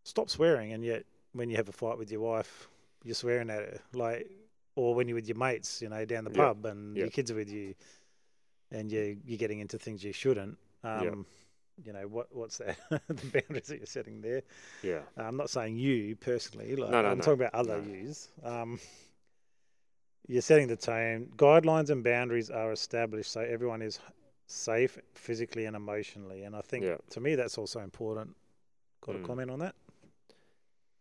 stop 0.02 0.28
swearing, 0.28 0.72
and 0.72 0.84
yet 0.84 1.04
when 1.32 1.48
you 1.50 1.56
have 1.56 1.68
a 1.68 1.72
fight 1.72 1.98
with 1.98 2.10
your 2.10 2.20
wife, 2.20 2.68
you're 3.04 3.14
swearing 3.14 3.50
at 3.50 3.58
her, 3.60 3.80
like, 3.92 4.30
or 4.76 4.94
when 4.94 5.08
you're 5.08 5.14
with 5.16 5.28
your 5.28 5.36
mates, 5.38 5.80
you 5.82 5.88
know, 5.88 6.04
down 6.04 6.24
the 6.24 6.30
pub, 6.30 6.64
and 6.66 6.96
Yeah. 6.96 7.04
your 7.04 7.10
kids 7.10 7.30
are 7.30 7.34
with 7.34 7.50
you, 7.50 7.74
and 8.70 8.90
you 8.90 9.18
you're 9.24 9.38
getting 9.38 9.60
into 9.60 9.78
things 9.78 10.02
you 10.04 10.12
shouldn't. 10.12 10.58
Um, 10.84 11.02
Yeah. 11.04 11.14
You 11.82 11.92
know 11.94 12.06
what? 12.08 12.34
What's 12.34 12.58
that? 12.58 12.76
the 13.08 13.14
boundaries 13.14 13.68
that 13.68 13.78
you're 13.78 13.86
setting 13.86 14.20
there. 14.20 14.42
Yeah. 14.82 15.00
I'm 15.16 15.36
not 15.38 15.48
saying 15.48 15.76
you 15.78 16.14
personally. 16.14 16.76
Like, 16.76 16.90
No, 16.90 17.00
no, 17.02 17.08
I'm 17.08 17.18
no. 17.18 17.24
talking 17.24 17.40
about 17.40 17.54
other 17.54 17.80
No. 17.80 17.92
yous. 17.94 18.28
Um, 18.42 18.78
you're 20.28 20.42
setting 20.42 20.68
the 20.68 20.76
tone. 20.76 21.32
Guidelines 21.36 21.88
and 21.90 22.04
boundaries 22.04 22.50
are 22.50 22.70
established 22.72 23.32
so 23.32 23.40
everyone 23.40 23.80
is 23.82 23.98
safe 24.46 24.98
physically 25.14 25.64
and 25.64 25.74
emotionally. 25.74 26.42
And 26.42 26.54
I 26.54 26.60
think 26.60 26.84
Yeah. 26.84 26.98
to 27.10 27.20
me 27.20 27.34
that's 27.34 27.56
also 27.56 27.80
important. 27.80 28.36
Got 29.00 29.16
a 29.16 29.18
Mm. 29.20 29.24
comment 29.24 29.50
on 29.50 29.58
that? 29.60 29.74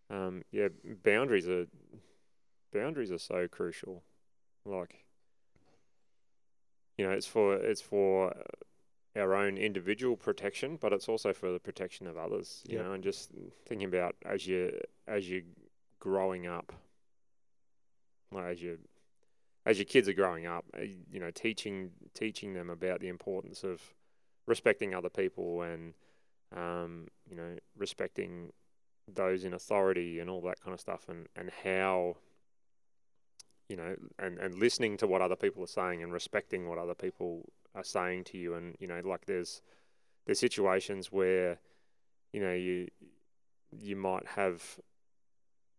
Um, 0.10 0.43
yeah, 0.52 0.69
boundaries 1.04 1.48
are 1.48 1.67
boundaries 2.74 3.12
are 3.12 3.19
so 3.19 3.48
crucial. 3.48 4.04
Like, 4.65 5.06
you 6.98 7.06
know, 7.06 7.12
it's 7.12 7.28
for 7.28 7.56
it's 7.56 7.82
for 7.82 8.34
our 9.15 9.34
own 9.36 9.58
individual 9.58 10.15
protection, 10.15 10.78
but 10.80 10.93
it's 10.93 11.10
also 11.10 11.34
for 11.34 11.52
the 11.52 11.60
protection 11.60 12.08
of 12.08 12.17
others. 12.17 12.63
You 12.67 12.78
Yep. 12.78 12.86
know, 12.86 12.93
and 12.93 13.04
just 13.04 13.32
thinking 13.65 13.88
about 13.88 14.15
as 14.26 14.48
you 14.48 14.80
as 15.08 15.30
you're 15.30 15.43
growing 16.00 16.48
up, 16.48 16.74
like 18.32 18.45
as 18.45 18.62
you 18.62 18.80
as 19.65 19.78
your 19.78 19.86
kids 19.86 20.08
are 20.08 20.13
growing 20.13 20.45
up, 20.48 20.65
uh, 20.78 20.82
you 20.82 21.19
know, 21.19 21.32
teaching 21.32 21.91
teaching 22.13 22.54
them 22.54 22.69
about 22.69 23.00
the 23.00 23.08
importance 23.08 23.63
of 23.63 23.82
respecting 24.48 24.95
other 24.95 25.10
people 25.10 25.62
and 25.62 25.93
um, 26.56 27.08
you 27.30 27.36
know 27.36 27.58
respecting 27.78 28.52
those 29.15 29.43
in 29.43 29.54
authority 29.54 30.19
and 30.19 30.30
all 30.30 30.41
that 30.41 30.62
kind 30.62 30.74
of 30.74 30.80
stuff 30.80 31.08
and, 31.10 31.28
and 31.36 31.52
how 31.63 32.17
you 33.67 33.76
know 33.76 33.95
and, 34.17 34.38
and 34.39 34.56
listening 34.56 34.98
to 34.98 35.08
what 35.08 35.22
other 35.22 35.36
people 35.36 35.63
are 35.63 35.67
saying 35.67 36.04
and 36.04 36.12
respecting 36.12 36.67
what 36.67 36.78
other 36.78 36.95
people 36.95 37.50
are 37.76 37.84
saying 37.84 38.24
to 38.26 38.38
you. 38.38 38.56
And 38.56 38.76
you 38.80 38.88
know 38.88 39.02
like 39.06 39.26
there's 39.26 39.62
there's 40.26 40.39
situations 40.39 41.12
where 41.12 41.60
you 42.34 42.41
know 42.41 42.54
you 42.54 42.88
you 43.72 43.95
might 43.95 44.26
have 44.26 44.63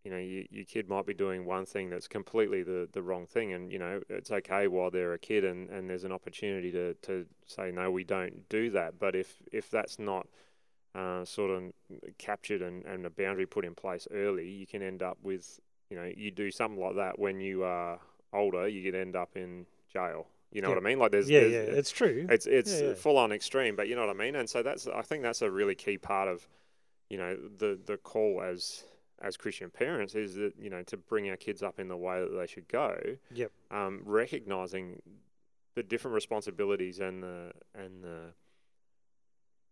you 0.05 0.11
know 0.11 0.19
you, 0.19 0.47
your 0.51 0.65
kid 0.65 0.89
might 0.89 1.05
be 1.05 1.15
doing 1.15 1.45
one 1.45 1.67
thing 1.67 1.91
that's 1.91 2.09
completely 2.09 2.63
the, 2.63 2.89
the 2.93 3.03
wrong 3.03 3.27
thing. 3.27 3.53
And 3.53 3.73
you 3.73 3.79
know 3.79 4.01
it's 4.09 4.31
okay 4.31 4.69
while 4.69 4.91
they're 4.91 5.15
a 5.15 5.19
kid 5.19 5.45
and, 5.45 5.69
and 5.69 5.91
there's 5.91 6.05
an 6.05 6.13
opportunity 6.13 6.71
to, 6.73 6.95
to 7.03 7.27
say 7.47 7.71
no 7.73 7.91
we 7.91 8.05
don't 8.05 8.49
do 8.49 8.71
that. 8.71 8.99
But 8.99 9.17
if 9.17 9.35
if 9.53 9.71
that's 9.71 9.99
not 9.99 10.27
uh, 10.95 11.25
sort 11.25 11.51
of 11.51 11.73
captured 12.19 12.63
and, 12.63 12.85
and 12.85 13.07
a 13.07 13.11
boundary 13.11 13.47
put 13.47 13.65
in 13.65 13.75
place 13.75 14.09
early, 14.13 14.49
you 14.49 14.67
can 14.67 14.83
end 14.83 15.03
up 15.03 15.19
with, 15.23 15.61
you 15.89 15.97
know, 15.97 16.11
you 16.17 16.31
do 16.31 16.51
something 16.51 16.81
like 16.81 16.97
that 16.97 17.19
when 17.19 17.41
you 17.41 17.63
are 17.65 17.99
older, 18.33 18.69
you 18.69 18.83
could 18.83 18.99
end 18.99 19.17
up 19.17 19.37
in 19.37 19.67
jail. 19.93 20.27
You 20.53 20.63
know 20.63 20.69
Yeah. 20.69 20.75
what 20.75 20.85
I 20.85 20.89
mean? 20.89 20.99
Like 20.99 21.13
there's, 21.13 21.31
yeah, 21.31 21.41
there's 21.41 21.53
yeah, 21.53 21.75
it's 21.79 21.91
true. 21.91 22.27
it's 22.29 22.47
it's 22.47 22.81
Yeah, 22.81 22.95
full 22.95 23.19
on 23.19 23.31
extreme, 23.31 23.77
but 23.77 23.89
you 23.89 23.95
know 23.95 24.05
what 24.07 24.11
I 24.11 24.19
mean. 24.19 24.35
And 24.35 24.49
so 24.51 24.63
that's 24.63 24.89
I 24.89 25.03
think 25.03 25.23
that's 25.23 25.43
a 25.43 25.51
really 25.51 25.77
key 25.77 25.97
part 25.97 26.29
of, 26.29 26.49
you 27.09 27.19
know, 27.19 27.37
the 27.37 27.79
the 27.87 27.97
call 27.97 28.43
as 28.43 28.83
as 29.23 29.37
Christian 29.37 29.71
parents 29.71 30.15
is 30.17 30.35
that 30.35 30.55
you 30.59 30.71
know 30.71 30.83
to 30.85 30.97
bring 30.97 31.29
our 31.31 31.37
kids 31.37 31.63
up 31.63 31.79
in 31.79 31.87
the 31.89 31.97
way 31.97 32.21
that 32.21 32.37
they 32.37 32.47
should 32.49 32.67
go. 32.67 32.97
Yep. 33.33 33.53
Um, 33.71 34.01
recognizing 34.05 35.01
the 35.77 35.85
different 35.85 36.17
responsibilities 36.17 36.99
and 36.99 37.23
the 37.23 37.53
and 37.77 38.03
the 38.03 38.33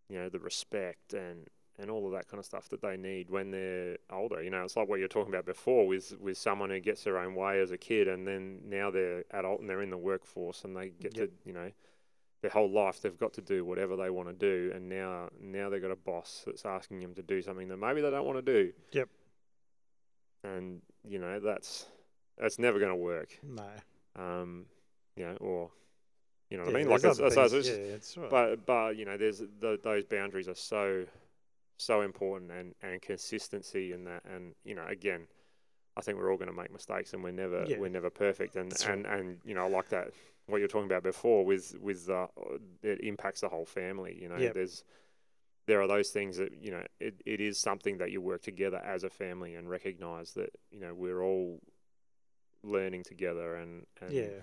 you 0.09 0.17
know 0.19 0.29
the 0.29 0.39
respect 0.39 1.13
and 1.13 1.47
and 1.77 1.89
all 1.89 2.05
of 2.05 2.11
that 2.11 2.27
kind 2.27 2.39
of 2.39 2.45
stuff 2.45 2.67
that 2.69 2.81
they 2.81 2.97
need 2.97 3.29
when 3.29 3.51
they're 3.51 3.97
older. 4.11 4.43
You 4.43 4.49
know, 4.49 4.63
it's 4.63 4.75
like 4.75 4.89
what 4.89 4.99
you're 4.99 5.07
talking 5.07 5.33
about 5.33 5.45
before 5.45 5.87
with 5.87 6.13
with 6.19 6.37
someone 6.37 6.69
who 6.69 6.79
gets 6.81 7.03
their 7.05 7.17
own 7.17 7.35
way 7.35 7.61
as 7.61 7.71
a 7.71 7.77
kid 7.77 8.07
and 8.09 8.27
then 8.27 8.59
now 8.65 8.91
they're 8.91 9.23
adult 9.31 9.61
and 9.61 9.69
they're 9.69 9.81
in 9.81 9.89
the 9.89 9.97
workforce 9.97 10.65
and 10.65 10.75
they 10.75 10.89
get 10.89 11.15
Yep. 11.15 11.29
to 11.29 11.33
you 11.45 11.53
know 11.53 11.71
their 12.41 12.51
whole 12.51 12.69
life 12.69 13.01
they've 13.01 13.17
got 13.17 13.33
to 13.33 13.41
do 13.41 13.63
whatever 13.65 13.95
they 13.95 14.09
want 14.09 14.27
to 14.29 14.33
do 14.33 14.71
and 14.75 14.87
now 14.89 15.29
now 15.41 15.69
they've 15.69 15.81
got 15.81 15.91
a 15.91 15.95
boss 15.95 16.43
that's 16.45 16.65
asking 16.65 16.99
them 17.01 17.13
to 17.13 17.21
do 17.21 17.41
something 17.41 17.67
that 17.69 17.77
maybe 17.77 18.01
they 18.01 18.09
don't 18.11 18.25
want 18.25 18.43
to 18.45 18.53
do. 18.53 18.73
Yep. 18.93 19.09
And 20.43 20.81
you 21.07 21.19
know 21.19 21.39
that's 21.39 21.85
that's 22.37 22.59
never 22.59 22.79
going 22.79 22.91
to 22.91 22.95
work. 22.95 23.37
no. 23.43 23.69
Um, 24.15 24.65
you 25.15 25.25
know, 25.25 25.35
or 25.41 25.71
you 26.49 26.57
know 26.57 26.65
what 26.65 26.71
Yeah, 26.71 26.75
I 26.75 26.79
mean? 26.79 26.89
Like 26.89 27.01
there's 27.01 27.19
it's, 27.19 27.37
other 27.37 27.57
it's, 27.57 27.67
it's, 27.67 27.67
yeah, 27.67 27.97
right. 28.17 28.29
but 28.29 28.65
but 28.65 28.97
you 28.97 29.05
know, 29.05 29.17
there's 29.17 29.39
th 29.61 29.81
those 29.81 30.05
boundaries 30.05 30.47
are 30.47 30.55
so 30.55 31.05
so 31.77 32.01
important 32.01 32.51
and 32.51 32.75
and 32.81 33.01
consistency 33.01 33.93
in 33.93 34.05
that, 34.05 34.23
and 34.25 34.55
you 34.63 34.75
know, 34.75 34.85
again, 34.87 35.27
I 35.97 36.01
think 36.01 36.17
we're 36.17 36.31
all 36.31 36.37
going 36.37 36.49
to 36.49 36.55
make 36.55 36.71
mistakes, 36.71 37.13
and 37.13 37.23
we're 37.23 37.31
never 37.31 37.65
Yeah. 37.67 37.77
we're 37.79 37.89
never 37.89 38.09
perfect, 38.09 38.55
and 38.55 38.71
That's 38.71 38.85
right. 38.87 38.97
and 38.97 39.05
and 39.05 39.37
you 39.45 39.55
know, 39.55 39.67
like 39.67 39.89
that 39.89 40.13
what 40.47 40.57
you're 40.59 40.67
talking 40.67 40.87
about 40.87 41.03
before 41.03 41.45
with 41.45 41.75
with 41.79 42.09
uh, 42.09 42.27
it 42.83 43.01
impacts 43.01 43.41
the 43.41 43.49
whole 43.49 43.65
family. 43.65 44.17
You 44.21 44.29
know, 44.29 44.37
Yep. 44.37 44.53
there's 44.53 44.83
there 45.67 45.81
are 45.81 45.87
those 45.87 46.09
things 46.09 46.37
that 46.37 46.53
you 46.61 46.71
know 46.71 46.83
it, 46.99 47.21
it 47.25 47.41
is 47.41 47.59
something 47.59 47.97
that 47.99 48.11
you 48.11 48.21
work 48.21 48.41
together 48.41 48.77
as 48.79 49.03
a 49.03 49.09
family 49.09 49.55
and 49.55 49.69
recognize 49.69 50.33
that 50.33 50.51
you 50.71 50.79
know 50.79 50.93
we're 50.93 51.23
all 51.23 51.59
learning 52.63 53.03
together 53.03 53.55
and, 53.55 53.85
and 54.01 54.11
yeah. 54.13 54.41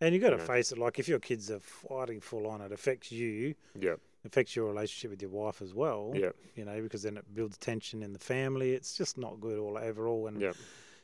And 0.00 0.14
you've 0.14 0.22
got 0.22 0.30
to 0.30 0.36
you 0.36 0.40
know. 0.42 0.46
face 0.46 0.72
it. 0.72 0.78
Like 0.78 0.98
if 0.98 1.08
your 1.08 1.18
kids 1.18 1.50
are 1.50 1.60
fighting 1.60 2.20
full 2.20 2.46
on, 2.46 2.60
it 2.60 2.72
affects 2.72 3.10
you. 3.12 3.54
yeah 3.78 3.94
affects 4.22 4.54
your 4.54 4.66
relationship 4.66 5.10
with 5.10 5.22
your 5.22 5.30
wife 5.30 5.62
as 5.62 5.72
well. 5.72 6.12
yeah 6.14 6.28
You 6.54 6.66
know, 6.66 6.82
because 6.82 7.02
then 7.04 7.16
it 7.16 7.24
builds 7.34 7.56
tension 7.56 8.02
in 8.02 8.12
the 8.12 8.18
family. 8.18 8.72
It's 8.72 8.94
just 8.94 9.16
not 9.16 9.40
good 9.40 9.58
all 9.58 9.78
overall. 9.78 10.26
And 10.26 10.40
yeah 10.40 10.52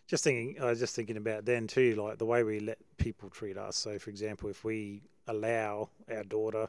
just 0.06 0.22
thinking, 0.22 0.62
I 0.62 0.66
was 0.66 0.78
just 0.78 0.94
thinking 0.94 1.16
about 1.16 1.46
then 1.46 1.66
too, 1.66 1.94
like 1.96 2.18
the 2.18 2.26
way 2.26 2.44
we 2.44 2.61
let 2.61 2.78
people 2.96 3.28
treat 3.28 3.56
us. 3.59 3.74
So, 3.76 3.98
for 3.98 4.09
example, 4.11 4.48
if 4.50 4.62
we 4.64 5.02
allow 5.26 5.88
our 6.09 6.22
daughter 6.22 6.68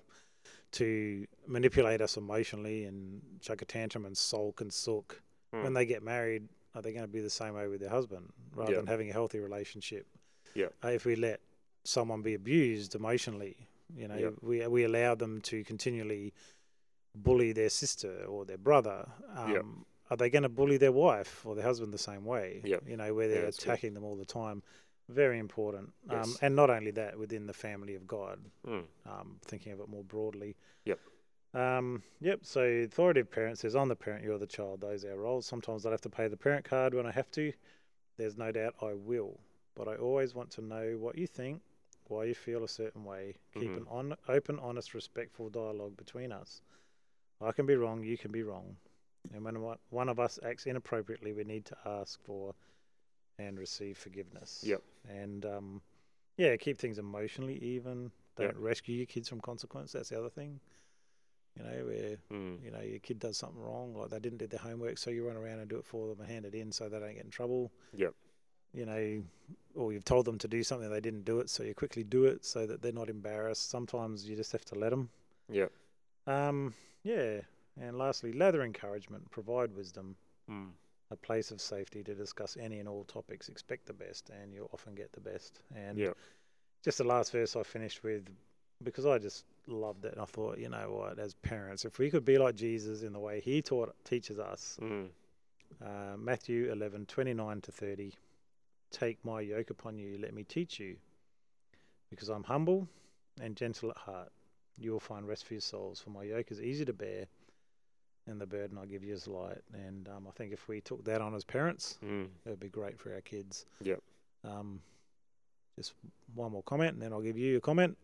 to 0.71 1.25
manipulate 1.45 2.01
us 2.01 2.17
emotionally 2.17 2.85
and 2.85 3.21
chuck 3.41 3.61
a 3.61 3.65
tantrum 3.65 4.05
and 4.05 4.17
sulk 4.17 4.61
and 4.61 4.71
sook, 4.73 5.21
Mm. 5.53 5.63
when 5.63 5.73
they 5.73 5.85
get 5.85 6.01
married, 6.03 6.49
are 6.75 6.81
they 6.81 6.91
going 6.91 7.05
to 7.05 7.11
be 7.11 7.21
the 7.21 7.29
same 7.29 7.53
way 7.53 7.67
with 7.67 7.79
their 7.79 7.89
husband 7.89 8.33
rather 8.55 8.71
Yeah. 8.71 8.77
than 8.79 8.87
having 8.87 9.09
a 9.09 9.13
healthy 9.13 9.39
relationship? 9.39 10.05
Yeah. 10.55 10.67
Uh, 10.83 10.89
if 10.89 11.05
we 11.05 11.15
let 11.15 11.39
someone 11.87 12.21
be 12.21 12.33
abused 12.33 12.95
emotionally, 12.95 13.55
you 13.95 14.07
know, 14.07 14.17
Yeah. 14.17 14.31
we 14.41 14.65
we 14.67 14.83
allow 14.83 15.15
them 15.15 15.39
to 15.41 15.63
continually 15.63 16.33
bully 17.15 17.51
their 17.53 17.69
sister 17.69 18.25
or 18.25 18.45
their 18.45 18.57
brother. 18.57 19.09
Um, 19.35 19.51
Yeah. 19.53 19.61
Are 20.09 20.15
they 20.17 20.29
going 20.29 20.43
to 20.43 20.49
bully 20.49 20.77
their 20.77 20.91
wife 20.93 21.45
or 21.45 21.53
their 21.55 21.65
husband 21.65 21.93
the 21.93 21.97
same 21.97 22.23
way? 22.23 22.61
Yeah. 22.63 22.79
You 22.85 22.95
know, 22.95 23.13
where 23.13 23.27
they're 23.27 23.41
good. 23.51 23.55
attacking 23.59 23.93
them 23.93 24.03
all 24.05 24.15
the 24.15 24.25
time. 24.25 24.63
Very 25.09 25.37
important. 25.39 25.93
Um, 26.09 26.35
and 26.41 26.55
not 26.55 26.69
only 26.69 26.91
that, 26.91 27.17
within 27.17 27.45
the 27.45 27.53
family 27.53 27.95
of 27.95 28.05
God, 28.07 28.39
Mm. 28.65 28.85
um, 29.05 29.39
thinking 29.43 29.71
of 29.73 29.79
it 29.81 29.87
more 29.89 30.03
broadly. 30.03 30.55
Yep. 30.85 30.99
Um, 31.53 32.03
yep. 32.21 32.45
So 32.45 32.61
authoritative 32.63 33.29
parent 33.31 33.57
says, 33.57 33.75
"I'm 33.75 33.87
the 33.89 33.95
parent, 33.95 34.23
you're 34.23 34.37
the 34.37 34.47
child." 34.47 34.81
Those 34.81 35.03
are 35.05 35.11
our 35.11 35.17
roles. 35.17 35.45
Sometimes 35.45 35.85
I 35.85 35.91
have 35.91 36.01
to 36.01 36.09
pay 36.09 36.27
the 36.27 36.37
parent 36.37 36.63
card 36.65 36.93
when 36.93 37.05
I 37.05 37.11
have 37.11 37.29
to. 37.31 37.51
There's 38.17 38.37
no 38.37 38.51
doubt 38.51 38.75
I 38.81 38.93
will, 38.93 39.39
but 39.75 39.87
I 39.87 39.95
always 39.95 40.33
want 40.35 40.51
to 40.51 40.61
know 40.61 40.97
what 40.97 41.17
you 41.17 41.27
think. 41.27 41.61
Why 42.09 42.25
you 42.25 42.33
feel 42.35 42.63
a 42.63 42.67
certain 42.67 43.03
way. 43.03 43.35
Keep 43.53 43.71
Mhm. 43.71 43.77
an 43.77 43.87
on, 43.87 44.17
open, 44.27 44.59
honest, 44.59 44.93
respectful 44.93 45.49
dialogue 45.49 45.97
between 45.97 46.31
us. 46.31 46.61
I 47.41 47.51
can 47.51 47.65
be 47.65 47.75
wrong, 47.75 48.03
you 48.03 48.17
can 48.17 48.31
be 48.31 48.43
wrong. 48.43 48.77
And 49.33 49.43
when 49.43 49.61
one- 49.61 49.79
one 49.89 50.09
of 50.09 50.19
us 50.19 50.39
acts 50.43 50.65
inappropriately, 50.65 51.33
we 51.33 51.43
need 51.43 51.65
to 51.65 51.77
ask 51.85 52.19
for 52.21 52.55
and 53.39 53.59
receive 53.59 53.97
forgiveness. 53.97 54.63
Yep. 54.63 54.81
And 55.07 55.45
um, 55.45 55.81
yeah, 56.37 56.55
keep 56.57 56.77
things 56.77 56.97
emotionally 56.97 57.57
even. 57.63 58.11
Don't 58.35 58.47
Yep. 58.47 58.55
rescue 58.57 58.95
your 58.95 59.05
kids 59.05 59.29
from 59.29 59.41
consequence. 59.41 59.91
That's 59.91 60.09
the 60.09 60.17
other 60.17 60.29
thing. 60.29 60.59
You 61.55 61.63
know, 61.63 61.85
where 61.85 62.17
Mm. 62.29 62.63
you 62.63 62.71
know 62.71 62.81
your 62.81 62.99
kid 62.99 63.19
does 63.19 63.37
something 63.37 63.59
wrong, 63.61 63.95
like 63.95 64.09
they 64.11 64.19
didn't 64.19 64.37
do 64.37 64.47
their 64.47 64.59
homework, 64.59 64.97
so 64.99 65.09
you 65.09 65.25
run 65.27 65.35
around 65.37 65.59
and 65.59 65.69
do 65.69 65.77
it 65.77 65.85
for 65.85 66.07
them 66.07 66.19
and 66.19 66.29
hand 66.29 66.45
it 66.45 66.53
in 66.55 66.71
so 66.71 66.87
they 66.87 66.99
don't 66.99 67.15
get 67.15 67.25
in 67.25 67.31
trouble. 67.31 67.71
Yep. 67.93 68.13
You 68.73 68.85
know, 68.85 69.23
or 69.75 69.93
you've 69.93 70.05
told 70.05 70.25
them 70.25 70.37
to 70.39 70.47
do 70.47 70.63
something 70.63 70.89
they 70.89 70.99
didn't 71.01 71.25
do 71.25 71.39
it, 71.39 71.49
so 71.49 71.63
you 71.63 71.73
quickly 71.73 72.03
do 72.03 72.25
it 72.25 72.45
so 72.45 72.65
that 72.67 72.81
they're 72.81 72.91
not 72.91 73.09
embarrassed. 73.09 73.69
Sometimes 73.69 74.27
you 74.27 74.35
just 74.35 74.51
have 74.51 74.65
to 74.65 74.75
let 74.75 74.89
them. 74.89 75.09
Yeah. 75.49 75.67
Um, 76.25 76.73
yeah. 77.03 77.41
And 77.79 77.97
lastly, 77.97 78.33
lather 78.33 78.63
encouragement, 78.63 79.29
provide 79.31 79.71
wisdom, 79.75 80.15
Mm. 80.49 80.71
a 81.11 81.15
place 81.15 81.51
of 81.51 81.61
safety 81.61 82.03
to 82.03 82.15
discuss 82.15 82.57
any 82.57 82.79
and 82.79 82.87
all 82.89 83.03
topics. 83.05 83.49
Expect 83.49 83.85
the 83.85 83.93
best, 83.93 84.29
and 84.29 84.53
you'll 84.53 84.69
often 84.73 84.95
get 84.95 85.11
the 85.13 85.19
best. 85.21 85.61
And 85.75 85.97
Yep. 85.97 86.17
just 86.83 86.97
the 86.97 87.03
last 87.03 87.31
verse 87.31 87.55
I 87.55 87.63
finished 87.63 88.03
with, 88.03 88.27
because 88.83 89.05
I 89.05 89.17
just 89.19 89.45
loved 89.67 90.05
it, 90.05 90.13
and 90.13 90.21
I 90.21 90.25
thought, 90.25 90.57
you 90.57 90.69
know 90.69 90.91
what, 90.93 91.19
as 91.19 91.33
parents, 91.35 91.85
if 91.85 91.99
we 91.99 92.09
could 92.09 92.25
be 92.25 92.37
like 92.37 92.55
Jesus 92.55 93.03
in 93.03 93.13
the 93.13 93.19
way 93.19 93.39
He 93.39 93.61
taught 93.61 93.93
teaches 94.05 94.39
us, 94.39 94.77
Mm. 94.81 95.09
uh, 95.81 96.17
Matthew 96.17 96.71
eleven 96.71 97.05
twenty 97.05 97.33
nine 97.33 97.61
to 97.61 97.71
thirty, 97.71 98.13
take 98.91 99.23
my 99.25 99.41
yoke 99.41 99.69
upon 99.69 99.97
you, 99.97 100.17
let 100.21 100.33
me 100.33 100.43
teach 100.43 100.79
you, 100.79 100.97
because 102.09 102.29
I'm 102.29 102.43
humble 102.43 102.87
and 103.41 103.55
gentle 103.55 103.89
at 103.91 103.97
heart. 103.97 104.31
You 104.77 104.91
will 104.91 104.99
find 104.99 105.27
rest 105.27 105.45
for 105.45 105.53
your 105.55 105.61
souls, 105.61 105.99
for 105.99 106.11
my 106.11 106.23
yoke 106.23 106.51
is 106.51 106.61
easy 106.61 106.85
to 106.85 106.93
bear, 106.93 107.25
and 108.27 108.39
the 108.39 108.45
burden 108.45 108.77
I 108.77 108.85
give 108.85 109.03
you 109.03 109.13
is 109.13 109.27
light. 109.27 109.61
And 109.73 110.07
um, 110.09 110.27
I 110.27 110.31
think 110.31 110.53
if 110.53 110.67
we 110.67 110.81
took 110.81 111.03
that 111.05 111.21
on 111.21 111.33
as 111.33 111.43
parents, 111.43 111.97
Mm. 112.03 112.25
it 112.45 112.49
would 112.49 112.59
be 112.59 112.69
great 112.69 112.99
for 112.99 113.13
our 113.13 113.21
kids. 113.21 113.65
Yep. 113.81 114.01
Um, 114.43 114.81
just 115.75 115.93
one 116.35 116.51
more 116.51 116.63
comment, 116.63 116.93
and 116.93 117.01
then 117.01 117.11
I'll 117.13 117.21
give 117.21 117.37
you 117.37 117.57
a 117.57 117.61
comment. 117.61 117.97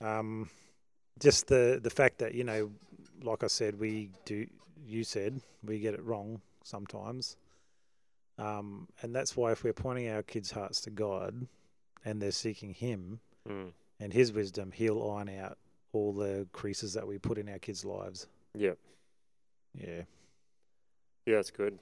Um, 0.00 0.48
just 1.18 1.46
the 1.46 1.80
the 1.82 1.90
fact 1.90 2.18
that 2.18 2.34
you 2.34 2.44
know, 2.44 2.70
like 3.22 3.42
I 3.44 3.46
said, 3.46 3.78
we 3.78 4.10
do. 4.24 4.46
You 4.86 5.02
said 5.04 5.40
we 5.64 5.78
get 5.78 5.94
it 5.94 6.04
wrong 6.04 6.42
sometimes, 6.62 7.36
um, 8.38 8.88
and 9.02 9.14
that's 9.14 9.36
why 9.36 9.52
if 9.52 9.62
we're 9.64 9.72
pointing 9.72 10.08
our 10.08 10.22
kids' 10.22 10.50
hearts 10.50 10.80
to 10.82 10.90
God, 10.90 11.46
and 12.04 12.20
they're 12.20 12.30
seeking 12.32 12.74
Him 12.74 13.20
Mm. 13.48 13.72
and 14.00 14.12
His 14.12 14.32
wisdom, 14.32 14.72
He'll 14.72 15.10
iron 15.10 15.28
out 15.28 15.58
all 15.92 16.12
the 16.12 16.46
creases 16.52 16.94
that 16.94 17.06
we 17.06 17.18
put 17.18 17.38
in 17.38 17.48
our 17.48 17.58
kids' 17.58 17.84
lives. 17.84 18.26
Yeah. 18.54 18.74
Yeah. 19.74 20.02
Yeah, 21.26 21.36
that's 21.36 21.50
good. 21.50 21.78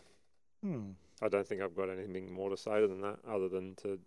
Hmm. 0.62 0.91
I 1.21 1.29
don't 1.29 1.47
think 1.47 1.61
I've 1.62 1.75
got 1.77 1.88
anything 1.88 2.33
more 2.33 2.51
to 2.51 2.57
say 2.57 2.81
than 2.87 3.01
that, 3.03 3.19
other 3.27 3.49
than 3.49 3.75
to, 3.77 3.99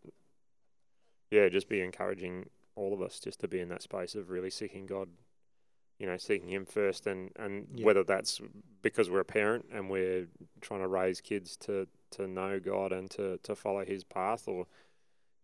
yeah, 1.32 1.50
just 1.50 1.68
be 1.70 1.82
encouraging 1.82 2.50
all 2.76 2.94
of 2.94 3.02
us 3.02 3.20
just 3.20 3.40
to 3.40 3.48
be 3.48 3.60
in 3.60 3.70
that 3.70 3.82
space 3.82 4.16
of 4.16 4.30
really 4.30 4.50
seeking 4.50 4.86
God, 4.86 5.08
you 5.98 6.08
know, 6.08 6.18
seeking 6.18 6.50
Him 6.50 6.66
first, 6.66 7.08
and 7.08 7.32
and 7.38 7.68
Yeah. 7.74 7.86
whether 7.86 8.04
that's 8.04 8.42
because 8.82 9.10
we're 9.10 9.22
a 9.22 9.26
parent 9.26 9.66
and 9.72 9.90
we're 9.90 10.28
trying 10.62 10.82
to 10.82 10.88
raise 10.88 11.22
kids 11.22 11.56
to 11.58 11.88
to 12.16 12.28
know 12.28 12.60
God 12.60 12.92
and 12.92 13.10
to 13.12 13.38
to 13.44 13.56
follow 13.56 13.86
His 13.86 14.04
path, 14.04 14.48
or 14.48 14.68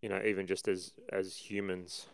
you 0.00 0.08
know, 0.08 0.20
even 0.24 0.46
just 0.46 0.68
as 0.68 0.92
as 1.10 1.36
humans, 1.36 2.06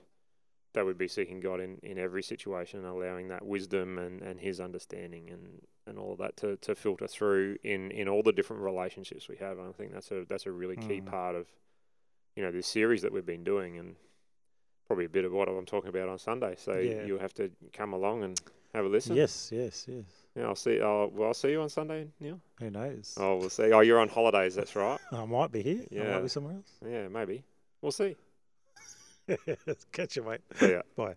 that 0.75 0.85
would 0.85 0.99
be 0.99 1.09
seeking 1.09 1.41
God 1.41 1.61
in 1.61 1.79
in 1.83 1.99
every 1.99 2.23
situation, 2.23 2.81
and 2.81 2.89
allowing 2.89 3.29
that 3.29 3.45
wisdom 3.45 3.99
and 3.99 4.23
and 4.23 4.41
His 4.41 4.61
understanding 4.61 5.31
and 5.31 5.63
and 5.87 5.99
all 5.99 6.13
of 6.13 6.19
that 6.19 6.37
to, 6.37 6.57
to 6.59 6.75
filter 6.75 7.07
through 7.07 7.57
in, 7.65 7.91
in 7.93 8.11
all 8.11 8.23
the 8.23 8.31
different 8.31 8.61
relationships 8.63 9.27
we 9.27 9.37
have. 9.37 9.59
And 9.59 9.69
I 9.71 9.73
think 9.73 9.91
that's 9.93 10.11
a 10.11 10.27
that's 10.29 10.45
a 10.45 10.53
really 10.53 10.77
key 10.77 11.01
Mm. 11.01 11.07
part 11.07 11.35
of 11.35 11.47
you 12.37 12.43
know 12.43 12.53
this 12.53 12.67
series 12.67 13.01
that 13.03 13.11
we've 13.13 13.25
been 13.25 13.43
doing, 13.45 13.79
and 13.79 13.97
probably 14.87 15.07
a 15.07 15.09
bit 15.09 15.25
of 15.25 15.33
what 15.33 15.49
I'm 15.49 15.65
talking 15.67 15.89
about 15.89 16.09
on 16.09 16.19
Sunday. 16.19 16.57
So 16.59 16.77
Yeah. 16.77 17.05
you'll 17.07 17.19
have 17.21 17.35
to 17.35 17.51
come 17.73 17.93
along 17.95 18.23
and 18.25 18.41
have 18.75 18.85
a 18.85 18.89
listen. 18.89 19.17
Yes. 19.17 19.51
Yes. 19.51 19.87
Yes. 19.89 20.05
Yeah, 20.39 20.47
I'll 20.47 20.55
see. 20.55 20.81
Uh, 20.81 20.87
I'll, 20.87 21.09
well, 21.09 21.29
I'll 21.29 21.35
see 21.35 21.51
you 21.51 21.61
on 21.63 21.69
Sunday, 21.69 22.07
Neil. 22.21 22.41
Who 22.61 22.71
knows? 22.71 23.15
Oh, 23.19 23.37
we'll 23.37 23.51
see. 23.51 23.73
Oh, 23.73 23.81
you're 23.81 23.99
on 23.99 24.09
holidays. 24.09 24.55
That's 24.55 24.77
right. 24.77 24.99
I 25.13 25.25
might 25.25 25.51
be 25.51 25.63
here. 25.63 25.85
Yeah. 25.91 26.03
I 26.03 26.05
Yeah. 26.05 26.15
might 26.15 26.23
be 26.23 26.29
somewhere 26.29 26.55
else. 26.55 26.73
Yeah, 26.89 27.09
maybe. 27.09 27.43
We'll 27.83 27.93
see. 27.93 28.15
Catch 29.93 30.17
you, 30.17 30.23
mate. 30.23 30.41
Ya. 30.63 30.83
Bye. 30.97 31.15